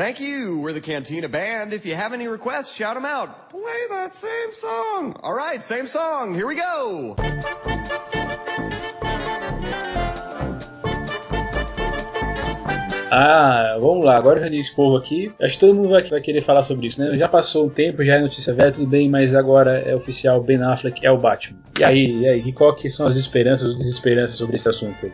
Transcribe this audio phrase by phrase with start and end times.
[0.00, 0.60] Thank you.
[0.60, 1.74] We're the Cantina Band.
[1.74, 3.50] If you have any requests, shout them out.
[3.50, 5.14] Play that same song.
[5.22, 6.34] All right, same song.
[6.34, 7.16] Here we go.
[13.12, 15.30] Ah, vamos lá, agora eu reuni esse povo aqui.
[15.38, 17.18] Acho que todo mundo vai, vai, querer falar sobre isso, né?
[17.18, 20.62] Já passou um tempo, já é notícia velha, tudo bem, mas agora é oficial, Ben
[20.62, 21.58] Affleck é o Batman.
[21.78, 25.12] E aí, e aí, qual que são as esperanças ou desesperanças sobre esse assunto aí?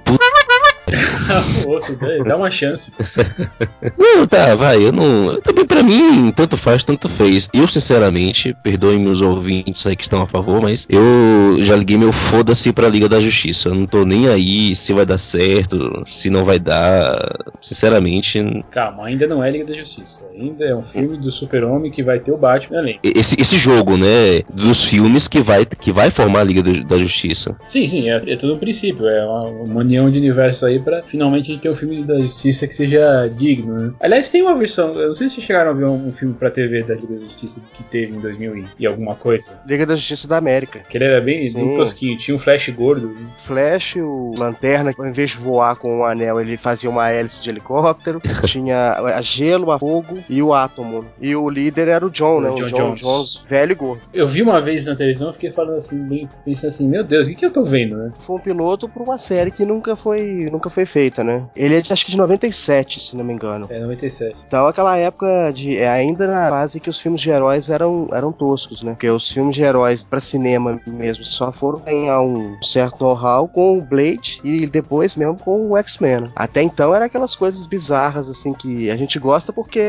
[1.67, 2.93] outro, dá uma chance.
[3.99, 5.41] Não, tá, vai, eu não.
[5.41, 7.49] Também pra mim, tanto faz, tanto fez.
[7.53, 12.13] Eu, sinceramente, perdoem meus ouvintes aí que estão a favor, mas eu já liguei meu
[12.13, 13.69] foda-se pra Liga da Justiça.
[13.69, 17.17] Eu não tô nem aí se vai dar certo, se não vai dar.
[17.61, 18.43] Sinceramente.
[18.71, 20.27] Calma, ainda não é Liga da Justiça.
[20.35, 22.99] Ainda é um filme do Super-Homem que vai ter o Batman além.
[23.03, 24.41] Esse, esse jogo, né?
[24.53, 27.57] Dos filmes que vai, que vai formar a Liga da Justiça.
[27.67, 29.07] Sim, sim, é, é todo o princípio.
[29.07, 32.19] É uma, uma união de universo aí pra finalmente a gente ter um filme da
[32.21, 33.93] Justiça que seja digno, né?
[34.01, 36.83] Aliás, tem uma versão, eu não sei se chegaram a ver um, filme pra TV
[36.83, 39.61] da Liga da Justiça que teve em 2000 e alguma coisa.
[39.67, 40.81] Liga da Justiça da América.
[40.89, 43.17] Que ele era bem, bem tosquinho, tinha um Flash gordo.
[43.37, 47.51] Flash, o Lanterna, ao invés de voar com um anel, ele fazia uma hélice de
[47.51, 48.21] helicóptero.
[48.47, 51.05] tinha a gelo, a fogo e o átomo.
[51.21, 52.49] E o líder era o John, o né?
[52.51, 53.01] John o John Jones.
[53.01, 54.03] Jones, velho e gordo.
[54.13, 57.31] Eu vi uma vez na televisão, fiquei falando assim, bem, pensando assim, meu Deus, o
[57.31, 58.13] que, que eu tô vendo, né?
[58.19, 61.45] Foi um piloto pra uma série que nunca foi, nunca foi feita, né?
[61.55, 63.67] Ele é de, acho que de 97, se não me engano.
[63.71, 64.45] É, 97.
[64.47, 65.79] Então, aquela época de.
[65.79, 68.93] É ainda na fase que os filmes de heróis eram, eram toscos, né?
[68.93, 73.79] Porque os filmes de heróis para cinema mesmo só foram ganhar um certo know-how com
[73.79, 76.31] o Blade e depois mesmo com o X-Men.
[76.35, 79.81] Até então era aquelas coisas bizarras, assim, que a gente gosta porque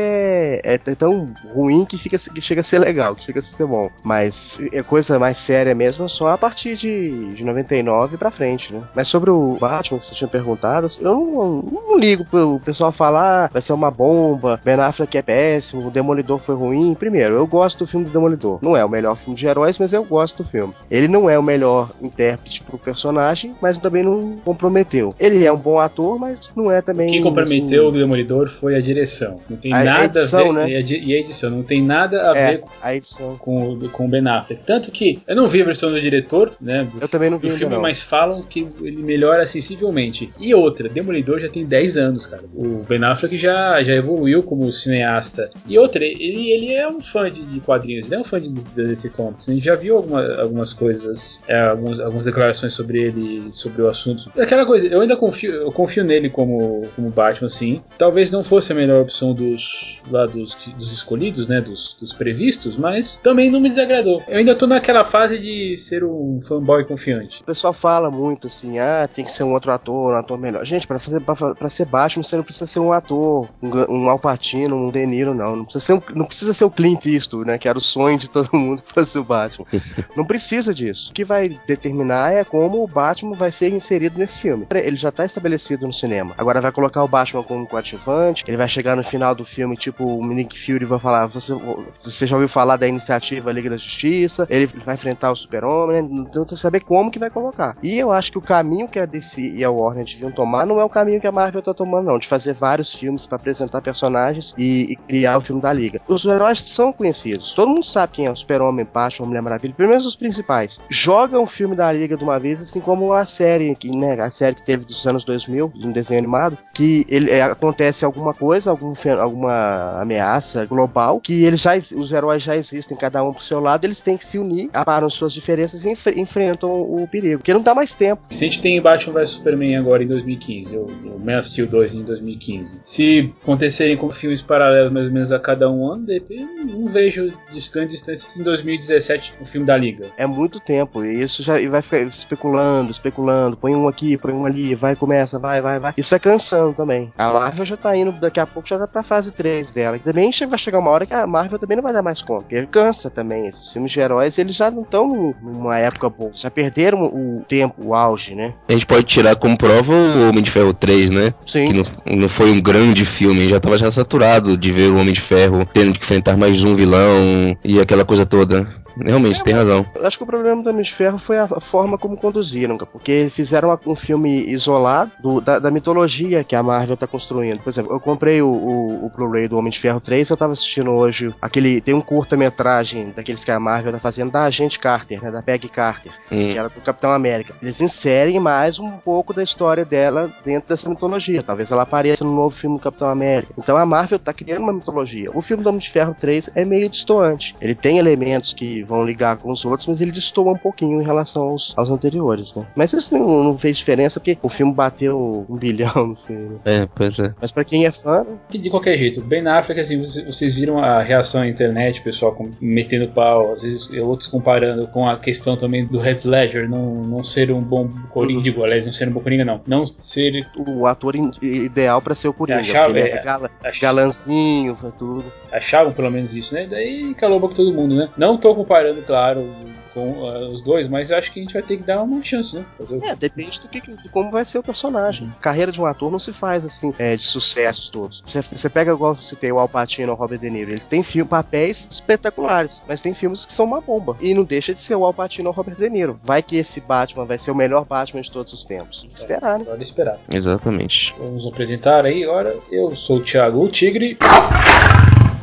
[0.62, 3.90] é tão ruim que, fica, que chega a ser legal, que chega a ser bom.
[4.02, 8.82] Mas é coisa mais séria mesmo só a partir de, de 99 pra frente, né?
[8.94, 12.92] Mas sobre o Batman que você tinha perguntado, assim, eu não, não, ligo pro pessoal
[12.92, 16.94] falar, ah, vai ser uma bomba, Ben Affleck é péssimo, o Demolidor foi ruim.
[16.94, 18.58] Primeiro, eu gosto do filme do Demolidor.
[18.62, 20.74] Não é o melhor filme de heróis, mas eu gosto do filme.
[20.90, 25.14] Ele não é o melhor intérprete pro personagem, mas também não comprometeu.
[25.18, 27.08] Ele é um bom ator, mas não é também.
[27.08, 27.96] O que comprometeu assim...
[27.96, 29.40] o Demolidor foi a direção.
[29.48, 30.52] Não tem a, nada a, edição, a ver.
[30.52, 30.70] Né?
[30.80, 33.36] E a edição, não tem nada a é, ver a edição.
[33.36, 34.62] Com, com o Ben Affleck.
[34.64, 36.84] Tanto que eu não vi a versão do diretor, né?
[36.90, 37.82] Do, eu também não vi do filme, não.
[37.82, 40.30] mas falam que ele melhora sensivelmente.
[40.38, 42.42] E outra, Demolidor já tem 10 anos, cara.
[42.54, 45.50] O Ben Affleck já, já evoluiu como cineasta.
[45.66, 48.48] E outra, ele, ele é um fã de, de quadrinhos, ele é um fã de,
[48.48, 49.48] de DC Comics.
[49.48, 53.88] A gente já viu alguma, algumas coisas, é, algumas, algumas declarações sobre ele, sobre o
[53.88, 54.30] assunto.
[54.38, 57.80] Aquela coisa, eu ainda confio, eu confio nele como, como Batman, sim.
[57.96, 61.60] Talvez não fosse a melhor opção dos, lá dos, dos escolhidos, né?
[61.60, 64.22] Dos, dos previstos, mas também não me desagradou.
[64.28, 67.42] Eu ainda tô naquela fase de ser um fanboy confiante.
[67.42, 70.47] O pessoal fala muito assim, ah, tem que ser um outro ator, um ator melhor.
[70.64, 74.76] Gente, para fazer para ser Batman, você não precisa ser um ator, um, um Alpatino,
[74.76, 75.56] um De Niro, não.
[75.56, 77.58] Não precisa ser, um, não precisa ser o Clint Eastwood, né?
[77.58, 79.66] Que era o sonho de todo mundo ser o Batman.
[80.16, 81.10] não precisa disso.
[81.10, 84.66] O que vai determinar é como o Batman vai ser inserido nesse filme.
[84.74, 86.34] Ele já tá estabelecido no cinema.
[86.36, 90.04] Agora vai colocar o Batman como coadjuvante, ele vai chegar no final do filme, tipo,
[90.04, 91.52] o Nick Fury vai falar, você,
[92.00, 96.08] você já ouviu falar da iniciativa Liga da Justiça, ele vai enfrentar o Super-Homem, né?
[96.28, 97.76] Então tem que saber como que vai colocar.
[97.82, 100.78] E eu acho que o caminho que a DC e a Warner deviam tomar não
[100.78, 103.80] é o caminho que a Marvel tá tomando, não, de fazer vários filmes para apresentar
[103.80, 106.00] personagens e, e, criar o filme da Liga.
[106.06, 109.88] Os heróis são conhecidos, todo mundo sabe quem é o Super-Homem, Batman, Mulher Maravilha, pelo
[109.88, 110.78] menos os principais.
[110.88, 114.30] Joga um filme da Liga de uma vez, assim como a série, que, né, a
[114.30, 118.70] série que teve dos anos 2000, um desenho animado, que ele, é, acontece alguma coisa,
[118.70, 123.58] algum, alguma ameaça global, que eles já, os heróis já existem, cada um pro seu
[123.58, 127.52] lado, eles têm que se unir, aparam suas diferenças e enf enfrentam o perigo, porque
[127.52, 128.22] não dá mais tempo.
[128.30, 130.06] Se a gente tem Batman vs Superman agora em
[130.36, 135.06] 2015, o, o Man of Steel 2 em 2015, se acontecerem com filmes paralelos mais
[135.06, 139.44] ou menos a cada um ano, eu não vejo de grande distância em 2017 o
[139.44, 140.06] filme da Liga.
[140.16, 144.46] É muito tempo, e isso já vai ficar especulando, especulando, põe um aqui, põe um
[144.46, 145.94] ali, vai, começa, vai, vai, vai.
[145.96, 147.12] Isso vai cansando também.
[147.16, 149.98] A Marvel já tá indo, daqui a pouco já tá pra fase 3 dela.
[149.98, 152.66] Também vai chegar uma hora que a Marvel também não vai dar mais conta, porque
[152.66, 153.46] cansa também.
[153.46, 157.74] Esses filmes de heróis, eles já não estão numa época boa, já perderam o tempo,
[157.78, 158.54] o auge, né?
[158.68, 161.34] A gente pode tirar como prova o Homem de Ferro 3, né?
[161.44, 161.68] Sim.
[161.68, 165.12] Que não, não foi um grande filme, já tava já saturado de ver o Homem
[165.12, 168.68] de Ferro tendo que enfrentar mais um vilão e aquela coisa toda.
[169.04, 169.86] Realmente, tem razão.
[169.94, 173.12] Eu acho que o problema do Homem de Ferro foi a forma como conduziram, porque
[173.12, 177.60] eles fizeram um filme isolado do, da, da, mitologia que a Marvel tá construindo.
[177.60, 180.52] Por exemplo, eu comprei o, o, o Blu-ray do Homem de Ferro 3, eu tava
[180.52, 181.80] assistindo hoje aquele.
[181.80, 185.30] Tem um curta-metragem daqueles que a Marvel tá fazendo da Agente Carter, né?
[185.30, 186.50] Da Peggy Carter, hum.
[186.50, 187.54] que era do Capitão América.
[187.60, 191.42] Eles inserem mais um pouco da história dela dentro dessa mitologia.
[191.42, 193.52] Talvez ela apareça no novo filme do Capitão América.
[193.58, 195.30] Então a Marvel tá criando uma mitologia.
[195.34, 197.54] O filme do Homem de Ferro 3 é meio distoante.
[197.60, 201.04] Ele tem elementos que vão ligar com os outros, mas ele destoa um pouquinho em
[201.04, 202.66] relação aos, aos anteriores, né?
[202.74, 206.36] Mas isso não, não, fez diferença porque o filme bateu um bilhão, não sei.
[206.36, 206.58] Né?
[206.64, 207.34] É, pois é.
[207.40, 208.24] Mas pra quem é fã.
[208.24, 208.58] Né?
[208.58, 212.36] De qualquer jeito, bem na África, assim, vocês viram a reação na internet, o pessoal
[212.60, 217.22] metendo pau, às vezes outros comparando com a questão também do Heath Ledger não, não
[217.22, 218.42] ser um bom Coringa, uhum.
[218.42, 219.60] digo, aliás, não ser um bom Coringa, não.
[219.66, 220.46] Não ser.
[220.56, 222.60] O ator ideal pra ser o Coringa.
[222.60, 223.50] Achava, ele é, gala,
[223.80, 225.24] galanzinho, tudo.
[225.52, 226.66] Achavam pelo menos isso, né?
[226.68, 228.08] Daí calou boca todo mundo, né?
[228.16, 229.54] Não tô comparando, claro,
[229.98, 232.56] com uh, os dois, mas acho que a gente vai ter que dar uma chance,
[232.56, 232.64] né?
[232.76, 235.26] Fazer é, depende do que, de como vai ser o personagem.
[235.26, 235.32] Uhum.
[235.40, 238.22] Carreira de um ator não se faz assim, é, de sucessos todos.
[238.24, 240.86] Você, você pega, igual você tem o Al Pacino ou o Robert De Niro, eles
[240.86, 244.16] têm filme, papéis espetaculares, mas tem filmes que são uma bomba.
[244.20, 246.18] E não deixa de ser o Al Pacino ou o Robert De Niro.
[246.22, 249.00] Vai que esse Batman vai ser o melhor Batman de todos os tempos.
[249.00, 249.64] Tem que esperar, né?
[249.64, 250.18] Pode esperar.
[250.30, 251.14] Exatamente.
[251.18, 254.16] Vamos apresentar aí, ora, eu sou o Thiago o Tigre.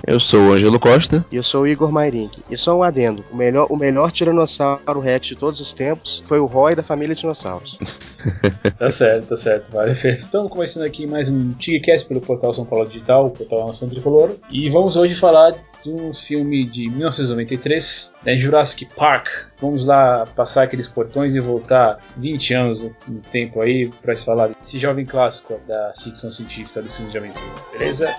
[0.07, 1.25] Eu sou o Ângelo Costa.
[1.31, 2.43] E eu sou o Igor Mairink.
[2.49, 6.39] E só um adendo: o melhor, o melhor Tiranossauro Rex de todos os tempos foi
[6.39, 7.79] o Roy da família Dinossauros.
[8.77, 9.71] tá certo, tá certo.
[9.71, 9.93] Vale
[10.27, 14.35] Então, começando aqui mais um TigCast pelo portal São Paulo Digital, o portal Nação Tricolor.
[14.51, 19.27] E vamos hoje falar de um filme de 1993, né, Jurassic Park.
[19.59, 24.77] Vamos lá passar aqueles portões e voltar 20 anos no tempo aí para falar desse
[24.77, 27.45] jovem clássico da ficção científica do filme de aventura.
[27.71, 28.15] Beleza?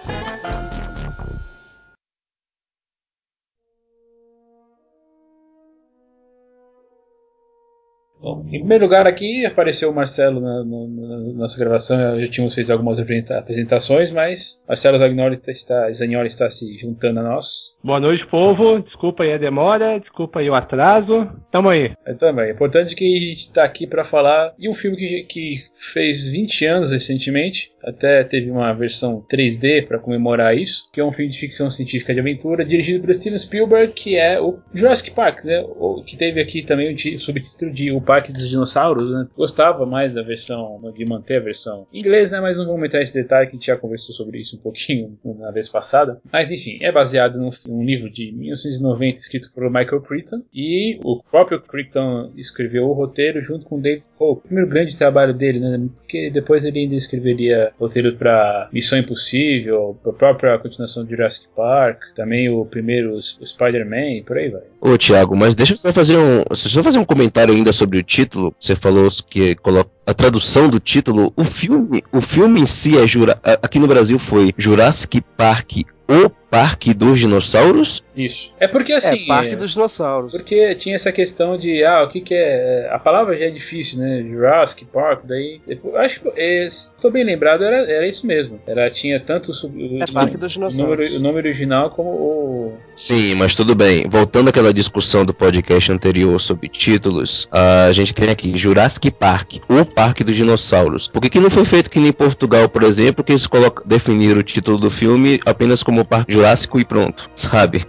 [8.27, 12.57] Bom, em primeiro lugar aqui apareceu o Marcelo na, na, na nossa gravação, já tínhamos
[12.57, 17.79] feito algumas apresentações, mas Marcelo Zagnoli está, Zagnoli está se juntando a nós.
[17.85, 18.81] Boa noite, povo.
[18.81, 21.31] Desculpa aí a demora, desculpa aí o atraso.
[21.53, 21.93] Tamo aí.
[22.05, 22.47] É também.
[22.47, 26.29] É importante que a gente está aqui para falar de um filme que, que fez
[26.29, 31.31] 20 anos recentemente, até teve uma versão 3D para comemorar isso, que é um filme
[31.31, 35.65] de ficção científica de aventura dirigido por Steven Spielberg, que é o Jurassic Park, né?
[35.69, 39.29] O, que teve aqui também o subtítulo de O Parque dos Dinossauros, né?
[39.37, 42.41] Gostava mais da versão, de manter a versão em inglês, né?
[42.41, 45.17] Mas não vamos entrar nesse detalhe que a gente já conversou sobre isso um pouquinho
[45.39, 46.21] na vez passada.
[46.33, 51.23] Mas enfim, é baseado num, num livro de 1990 escrito por Michael Crichton e o
[51.23, 54.41] próprio Crichton escreveu o roteiro junto com David Hope.
[54.41, 55.89] O primeiro grande trabalho dele, né?
[55.99, 62.01] Porque depois ele ainda escreveria roteiro para Missão Impossível, a própria continuação de Jurassic Park,
[62.15, 64.63] também o primeiro Spider-Man, por aí vai.
[64.81, 68.03] Ô, Thiago, mas deixa eu só fazer um, só fazer um comentário ainda sobre o
[68.03, 68.55] título.
[68.59, 71.33] Você falou que coloca a tradução do título.
[71.37, 76.31] O filme, o filme em si é Jura, aqui no Brasil foi Jurassic Park o
[76.51, 78.03] Parque dos Dinossauros?
[78.17, 78.55] Isso.
[78.59, 79.25] É porque assim.
[79.25, 80.33] É, Parque dos Dinossauros.
[80.33, 82.89] Porque tinha essa questão de, ah, o que que é.
[82.91, 84.23] A palavra já é difícil, né?
[84.23, 85.61] Jurassic Park, daí.
[85.97, 86.29] Acho que.
[86.39, 88.61] Estou bem lembrado, era, era isso mesmo.
[88.67, 89.53] Era, tinha tanto.
[89.53, 90.99] O, é Parque dos Dinossauros.
[90.99, 92.79] Número, o nome original como o.
[92.95, 94.09] Sim, mas tudo bem.
[94.09, 99.85] Voltando àquela discussão do podcast anterior sobre títulos, a gente tem aqui Jurassic Park, o
[99.85, 101.09] Parque dos Dinossauros.
[101.09, 103.85] Por que, que não foi feito que nem em Portugal, por exemplo, que eles colocam,
[103.87, 107.87] definiram o título do filme apenas como Parque Jurássico e pronto, sabe?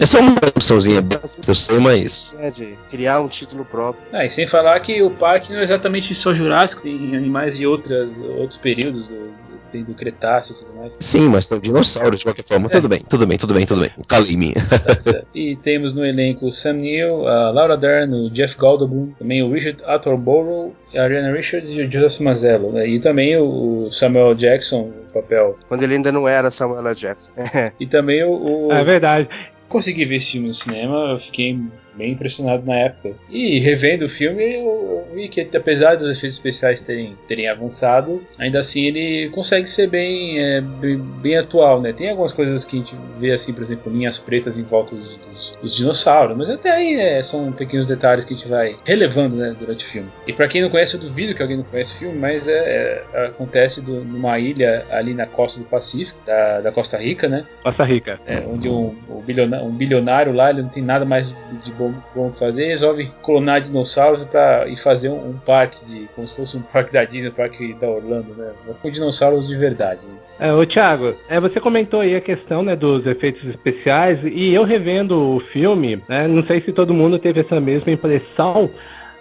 [0.00, 1.04] É só uma opçãozinha
[1.46, 2.36] eu sei, mas.
[2.38, 4.04] É, de criar um título próprio.
[4.12, 7.66] Ah, e sem falar que o parque não é exatamente só Jurássico, tem animais de
[7.66, 9.32] outras, outros períodos do,
[9.70, 10.92] tem do Cretáceo e tudo mais.
[11.00, 12.66] Sim, mas são dinossauros de qualquer forma.
[12.66, 12.70] É.
[12.70, 13.90] Tudo bem, tudo bem, tudo bem, tudo bem.
[14.06, 14.54] Calime.
[14.54, 19.42] Tá e temos no elenco o Sam Neill, a Laura Dern, o Jeff Goldblum, também
[19.42, 22.72] o Richard Attenborough, a Ariana Richards e o Joseph Mazzello.
[22.72, 22.88] Né?
[22.88, 25.54] E também o Samuel Jackson, o papel.
[25.68, 27.32] Quando ele ainda não era Samuel Jackson.
[27.78, 28.72] e também o, o...
[28.72, 29.28] É verdade.
[29.68, 31.58] Consegui ver esse filme no cinema, eu fiquei
[31.98, 33.14] bem impressionado na época.
[33.28, 38.60] E revendo o filme, eu, vi que apesar dos efeitos especiais terem, terem avançado, ainda
[38.60, 41.92] assim ele consegue ser bem, é, bem, bem, atual, né?
[41.92, 45.16] Tem algumas coisas que a gente vê assim, por exemplo, linhas pretas em volta dos,
[45.16, 49.36] dos, dos dinossauros, mas até aí é, são pequenos detalhes que a gente vai relevando
[49.36, 50.08] né, durante o filme.
[50.26, 53.02] E para quem não conhece, eu duvido que alguém não conhece o filme, mas é,
[53.12, 57.44] é acontece do, numa ilha ali na costa do Pacífico, da, da Costa Rica, né?
[57.62, 58.20] Costa Rica.
[58.26, 61.87] É, onde um, um, bilionário, um bilionário lá ele não tem nada mais de bom
[61.88, 66.08] vamos, vamos fazer, resolve clonar dinossauros pra, e fazer um, um, parque de.
[66.14, 68.50] como se fosse um parque da Disney, um parque da Orlando, né?
[68.80, 70.00] Com dinossauros de verdade.
[70.06, 70.18] Né?
[70.40, 74.62] É, ô Thiago, é, você comentou aí a questão né, dos efeitos especiais, e eu
[74.62, 78.70] revendo o filme, né, não sei se todo mundo teve essa mesma impressão,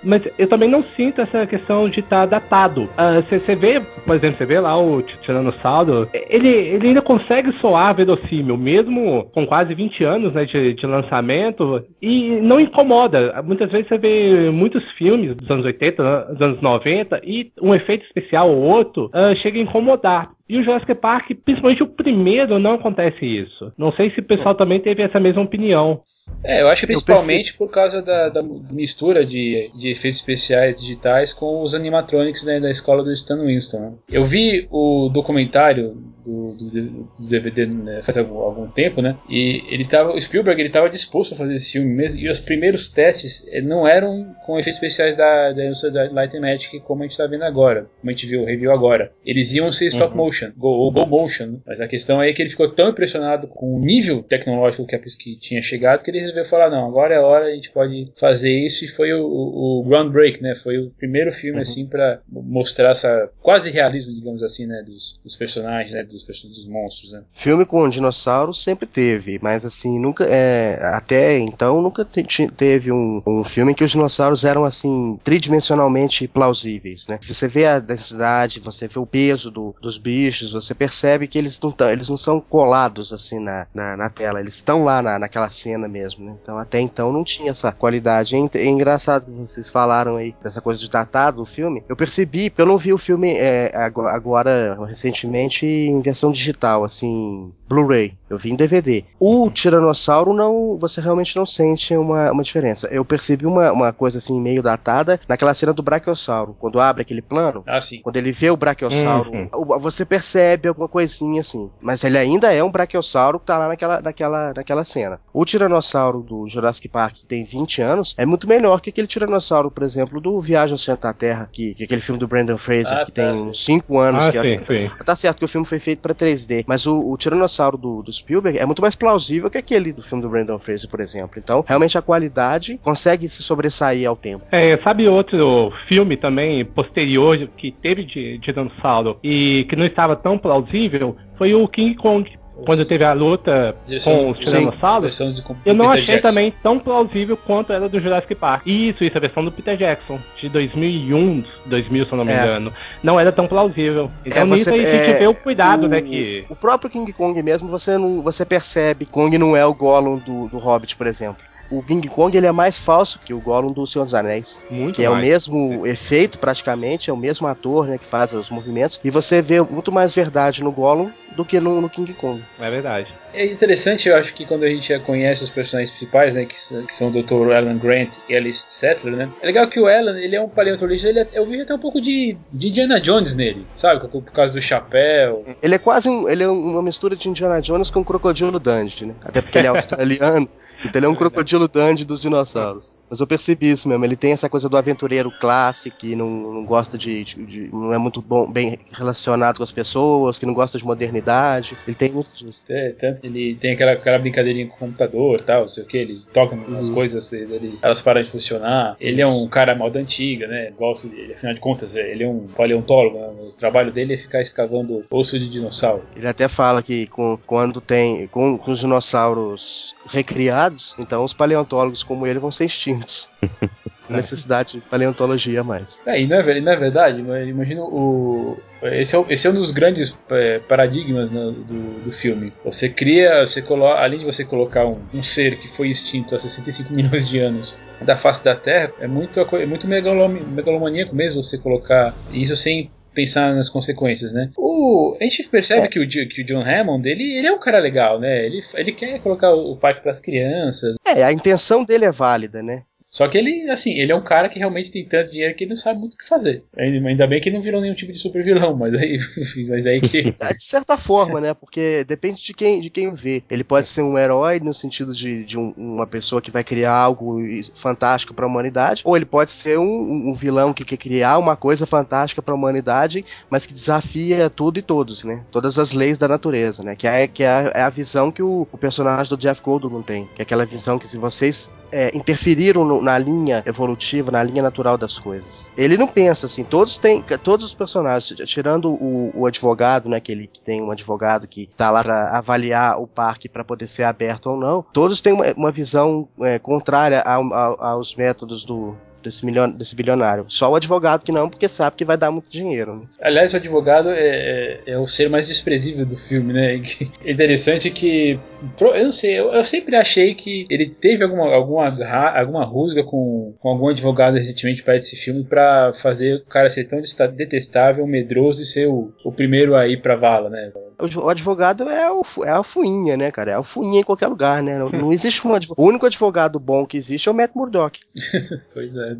[0.04, 2.90] mas eu também não sinto essa questão de estar tá datado.
[3.30, 7.96] Você uh, vê, por exemplo, você vê lá o Tiranossauro, ele, ele ainda consegue soar
[7.96, 13.42] verossímil, mesmo com quase 20 anos né, de, de lançamento, e não incomoda.
[13.44, 18.06] Muitas vezes você vê muitos filmes dos anos 80, dos anos 90, e um efeito
[18.06, 20.32] especial ou outro uh, chega a incomodar.
[20.50, 23.72] E o Jurassic Park, principalmente o primeiro, não acontece isso.
[23.78, 26.00] Não sei se o pessoal também teve essa mesma opinião.
[26.44, 31.34] É, eu acho principalmente eu por causa da, da mistura de, de, efeitos especiais digitais
[31.34, 33.80] com os animatronics né, da escola do Stan Winston.
[33.80, 33.94] Né?
[34.10, 35.96] Eu vi o documentário
[36.28, 39.18] do, do, do DVD né, faz algum, algum, tempo, né?
[39.30, 42.20] E ele tava, o Spielberg ele estava disposto a fazer esse filme mesmo.
[42.20, 46.42] E os primeiros testes eh, não eram com efeitos especiais da, da da Light and
[46.42, 49.12] Magic como a gente está vendo agora, como a gente viu o review agora.
[49.26, 50.26] Eles iam ser stop uhum.
[50.26, 51.46] motion, go, ou go motion.
[51.48, 51.58] Né?
[51.66, 55.40] Mas a questão é que ele ficou tão impressionado com o nível tecnológico que, que
[55.40, 58.54] tinha chegado que ele resolveu falar não, agora é a hora a gente pode fazer
[58.54, 60.56] isso e foi o, o, o Groundbreak, né?
[60.56, 61.62] Foi o primeiro filme uhum.
[61.62, 64.84] assim para mostrar essa quase realismo, digamos assim, né?
[64.86, 66.04] Dos, dos personagens, né?
[66.04, 67.24] Dos dos, monstros, né?
[67.34, 70.26] Filme com dinossauros sempre teve, mas assim, nunca.
[70.26, 75.20] É, até então nunca te, teve um, um filme em que os dinossauros eram assim,
[75.24, 77.20] tridimensionalmente plausíveis, né?
[77.22, 81.60] Você vê a densidade, você vê o peso do, dos bichos, você percebe que eles
[81.60, 85.20] não, tão, eles não são colados assim na, na, na tela, eles estão lá na,
[85.20, 86.36] naquela cena mesmo, né?
[86.42, 88.36] Então até então não tinha essa qualidade.
[88.36, 91.84] É, é engraçado que vocês falaram aí dessa coisa de datado do filme.
[91.90, 97.52] Eu percebi, porque eu não vi o filme é, agora, recentemente em versão digital, assim,
[97.68, 98.18] Blu-ray.
[98.30, 99.06] Eu vi em DVD.
[99.20, 102.88] O Tiranossauro não, você realmente não sente uma, uma diferença.
[102.88, 107.22] Eu percebi uma, uma coisa assim meio datada naquela cena do Brachiosauro, quando abre aquele
[107.22, 107.64] plano.
[107.68, 107.80] Ah.
[108.04, 109.80] Quando ele vê o Brachiosauro, uhum.
[109.80, 114.02] você percebe alguma coisinha assim, mas ele ainda é um Brachiosauro que tá lá naquela,
[114.02, 115.20] naquela, naquela cena.
[115.34, 119.72] O Tiranossauro do Jurassic Park, que tem 20 anos, é muito melhor que aquele Tiranossauro,
[119.72, 122.98] por exemplo, do Viagem ao Centro da Terra, que, que aquele filme do Brandon Fraser,
[122.98, 124.26] ah, que tá, tem uns 5 anos.
[124.26, 124.92] Ah, que é, sim.
[125.06, 128.12] Tá certo que o filme foi feito para 3D, mas o, o Tiranossauro do, do
[128.12, 131.38] Spielberg é muito mais plausível que aquele do filme do Brandon Fraser, por exemplo.
[131.38, 134.46] Então, realmente a qualidade consegue se sobressair ao tempo.
[134.52, 140.16] É, sabe outro filme também posterior que teve de, de dinossauro e que não estava
[140.16, 141.16] tão plausível?
[141.38, 145.20] Foi o King Kong quando teve a luta com os tiranossauros,
[145.66, 146.28] eu não achei Jackson.
[146.28, 148.66] também tão plausível quanto era do Jurassic Park.
[148.66, 152.42] Isso, isso, a versão do Peter Jackson, de 2001, 2000, se eu não me é.
[152.42, 152.74] engano.
[153.04, 154.10] Não era tão plausível.
[154.26, 156.46] Então é, nisso aí a gente é, vê o cuidado, o, né, que...
[156.50, 160.48] O próprio King Kong mesmo, você, não, você percebe, Kong não é o Gollum do,
[160.48, 163.86] do Hobbit, por exemplo o King Kong ele é mais falso que o Gollum do
[163.86, 164.66] Senhor dos Anéis.
[164.70, 165.16] Muito que mais.
[165.16, 165.90] é o mesmo é.
[165.90, 169.00] efeito, praticamente, é o mesmo ator né, que faz os movimentos.
[169.04, 172.42] E você vê muito mais verdade no Gollum do que no, no King Kong.
[172.60, 173.14] É verdade.
[173.34, 176.56] É interessante, eu acho que quando a gente já conhece os personagens principais, né, que,
[176.56, 177.52] que são o Dr.
[177.54, 179.30] Alan Grant e Alice Settler, né?
[179.42, 181.80] É legal que o Alan, ele é um paleontologista, ele é, eu vi até um
[181.80, 184.02] pouco de, de Indiana Jones nele, sabe?
[184.02, 185.46] Por, por causa do chapéu.
[185.62, 189.06] Ele é quase um, ele é uma mistura de Indiana Jones com o Crocodilo Dundee,
[189.06, 189.16] né?
[189.24, 190.50] Até porque ele é australiano.
[190.84, 193.00] Então ele é um crocodilo Dandy dos dinossauros.
[193.10, 194.04] Mas eu percebi isso mesmo.
[194.06, 197.98] Ele tem essa coisa do aventureiro clássico, que não, não gosta de, de, não é
[197.98, 201.78] muito bom, bem relacionado com as pessoas, que não gosta de modernidade.
[201.88, 202.66] Ele tem muito disso.
[202.70, 205.98] É, tanto ele tem aquela, aquela brincadeirinha com o computador tal, não sei o que,
[205.98, 206.96] ele toca nas uhum.
[206.96, 208.96] coisas, ele, elas param de funcionar.
[209.00, 210.72] Ele é um cara mal da antiga, né?
[210.78, 213.18] Gosta de, afinal de contas, ele é um paleontólogo.
[213.18, 213.28] Né?
[213.42, 216.04] O trabalho dele é ficar escavando osso de dinossauro.
[216.16, 220.67] Ele até fala que com, quando tem com, com os dinossauros recriados,
[220.98, 223.30] então os paleontólogos como ele vão ser extintos.
[224.10, 226.02] necessidade de paleontologia a mais.
[226.06, 228.58] É, e não é, não é verdade, imagina o.
[228.82, 232.54] Esse é, esse é um dos grandes é, paradigmas né, do, do filme.
[232.64, 236.40] Você cria, você coloca, além de você colocar um, um, ser que foi extinto há
[236.40, 241.58] 65 milhões de anos da face da Terra, é muito, é muito megalomaníaco mesmo você
[241.58, 244.52] colocar isso sem pensar nas consequências, né?
[244.56, 245.88] O, a gente percebe é.
[245.88, 248.46] que, o, que o John Hammond, ele, ele é um cara legal, né?
[248.46, 250.96] Ele, ele quer colocar o parque para as crianças.
[251.04, 252.84] É, a intenção dele é válida, né?
[253.10, 255.72] Só que ele, assim, ele é um cara que realmente tem tanto dinheiro que ele
[255.72, 256.64] não sabe muito o que fazer.
[256.78, 259.18] Ainda bem que ele não virou nenhum tipo de super vilão, mas aí,
[259.68, 260.36] mas aí que.
[260.40, 261.54] É, de certa forma, né?
[261.54, 263.42] Porque depende de quem, de quem vê.
[263.50, 266.94] Ele pode ser um herói no sentido de, de um, uma pessoa que vai criar
[266.94, 267.40] algo
[267.74, 271.56] fantástico para a humanidade, ou ele pode ser um, um, vilão que quer criar uma
[271.56, 275.44] coisa fantástica para a humanidade, mas que desafia tudo e todos, né?
[275.50, 276.96] Todas as leis da natureza, né?
[276.96, 280.30] Que é, que é, é a visão que o, o, personagem do Jeff Goldblum tem,
[280.36, 284.62] que é aquela visão que se vocês é, interferiram no, na linha evolutiva, na linha
[284.62, 285.72] natural das coisas.
[285.78, 290.20] Ele não pensa assim, todos têm, todos os personagens, tirando o, o advogado, né?
[290.20, 294.04] Que ele tem um advogado que tá lá para avaliar o parque para poder ser
[294.04, 298.96] aberto ou não, todos têm uma, uma visão é, contrária a, a, aos métodos do,
[299.24, 300.46] desse, milion, desse bilionário.
[300.48, 302.96] Só o advogado que não, porque sabe que vai dar muito dinheiro.
[302.96, 303.02] Né?
[303.22, 306.82] Aliás, o advogado é, é, é, o ser mais desprezível do filme, né?
[307.24, 308.40] É interessante que.
[308.80, 311.88] Eu não sei, eu, eu sempre achei que ele teve alguma, alguma,
[312.36, 316.86] alguma rusga com, com algum advogado recentemente para esse filme para fazer o cara ser
[316.86, 317.00] tão
[317.36, 320.72] detestável, medroso e ser o, o primeiro a ir pra vala, né?
[321.00, 323.52] O advogado é, o, é a fuinha, né, cara?
[323.52, 324.80] É a fuinha em qualquer lugar, né?
[324.80, 325.78] Não, não existe um advogado.
[325.88, 328.00] O único advogado bom que existe é o Matt Murdock.
[328.74, 329.18] pois é.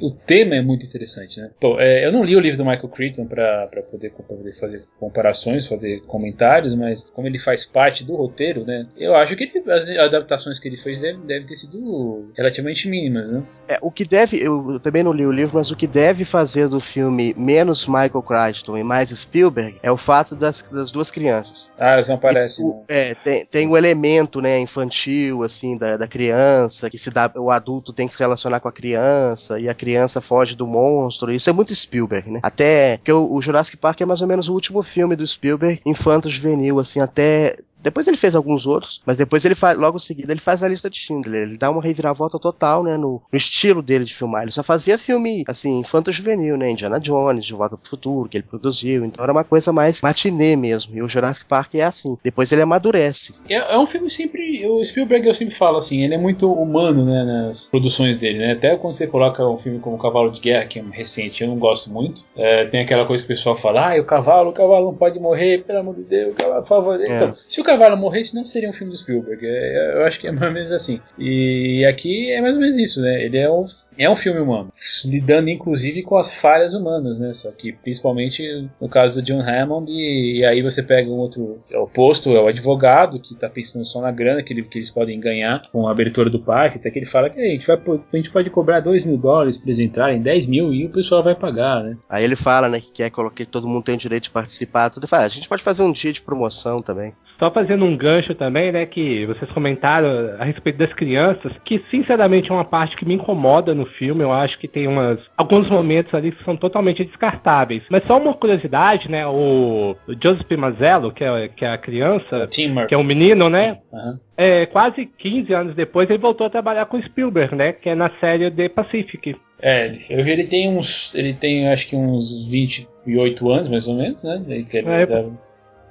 [0.00, 1.50] O tema é muito interessante, né?
[1.78, 6.02] É, eu não li o livro do Michael Crichton para poder, poder, fazer comparações, fazer
[6.06, 8.86] comentários, mas como ele faz parte do roteiro, né?
[8.96, 13.30] Eu acho que ele, as adaptações que ele fez devem deve ter sido relativamente mínimas,
[13.30, 13.42] né?
[13.68, 16.68] É, o que deve, eu, também não li o livro, mas o que deve fazer
[16.68, 21.72] do filme menos Michael Crichton e mais Spielberg é o fato das, das duas crianças.
[21.78, 22.64] Ah, elas não aparecem.
[22.64, 27.30] O, é, tem, tem o elemento, né, infantil, assim, da, da criança, que se dá,
[27.36, 30.66] o adulto tem que se relacionar com a criança e a criança criança foge do
[30.66, 31.32] monstro.
[31.32, 32.40] Isso é muito Spielberg, né?
[32.42, 35.80] Até que o, o Jurassic Park é mais ou menos o último filme do Spielberg,
[35.86, 40.00] infanto juvenil, assim, até depois ele fez alguns outros, mas depois ele faz, logo em
[40.00, 41.42] seguida, ele faz a lista de Schindler.
[41.42, 44.42] Ele dá uma reviravolta total, né, no, no estilo dele de filmar.
[44.42, 48.46] Ele só fazia filme, assim, infanto-juvenil, né, Indiana Jones, De Volta pro Futuro, que ele
[48.48, 49.04] produziu.
[49.04, 50.96] Então era uma coisa mais matinê mesmo.
[50.96, 52.18] E o Jurassic Park é assim.
[52.22, 53.34] Depois ele amadurece.
[53.48, 57.04] É, é um filme sempre, o Spielberg eu sempre falo assim, ele é muito humano,
[57.04, 58.52] né, nas produções dele, né.
[58.52, 61.48] Até quando você coloca um filme como Cavalo de Guerra, que é um recente, eu
[61.48, 64.52] não gosto muito, é, tem aquela coisa que o pessoal fala, ah, o cavalo, o
[64.52, 67.00] cavalo não pode morrer, pelo amor de Deus, cavalo, por favor.
[67.00, 67.04] É.
[67.04, 69.46] Então, se o cavalo morresse, não seria um filme do Spielberg.
[69.46, 71.00] É, eu acho que é mais ou menos assim.
[71.18, 73.22] E aqui é mais ou menos isso, né?
[73.22, 73.64] Ele é um,
[73.96, 74.72] é um filme humano,
[75.04, 77.32] lidando inclusive com as falhas humanas, né?
[77.32, 81.58] Só que principalmente no caso do John Hammond, e, e aí você pega um outro
[81.70, 84.90] é oposto, é o advogado que tá pensando só na grana que, ele, que eles
[84.90, 87.76] podem ganhar com a abertura do parque, até que ele fala que a gente, vai,
[87.76, 91.22] a gente pode cobrar 2 mil dólares para eles entrarem, 10 mil e o pessoal
[91.22, 91.96] vai pagar, né?
[92.08, 94.90] Aí ele fala, né, que quer colocar que todo mundo tem o direito de participar,
[94.90, 95.04] tudo.
[95.04, 97.12] Ele fala, ah, a gente pode fazer um dia de promoção também.
[97.38, 102.50] Só fazendo um gancho também, né, que vocês comentaram a respeito das crianças, que sinceramente
[102.50, 104.22] é uma parte que me incomoda no filme.
[104.22, 107.82] Eu acho que tem umas alguns momentos ali que são totalmente descartáveis.
[107.88, 112.46] Mas só uma curiosidade, né, o, Joseph Mazzello, que é, que é a criança,
[112.88, 113.78] que é um menino, né?
[113.92, 114.18] Uhum.
[114.36, 118.10] É, quase 15 anos depois ele voltou a trabalhar com Spielberg, né, que é na
[118.20, 119.36] série The Pacific.
[119.60, 123.94] É, eu vi ele tem uns, ele tem acho que uns 28 anos mais ou
[123.94, 124.42] menos, né?
[124.46, 125.30] Ele, é, deve,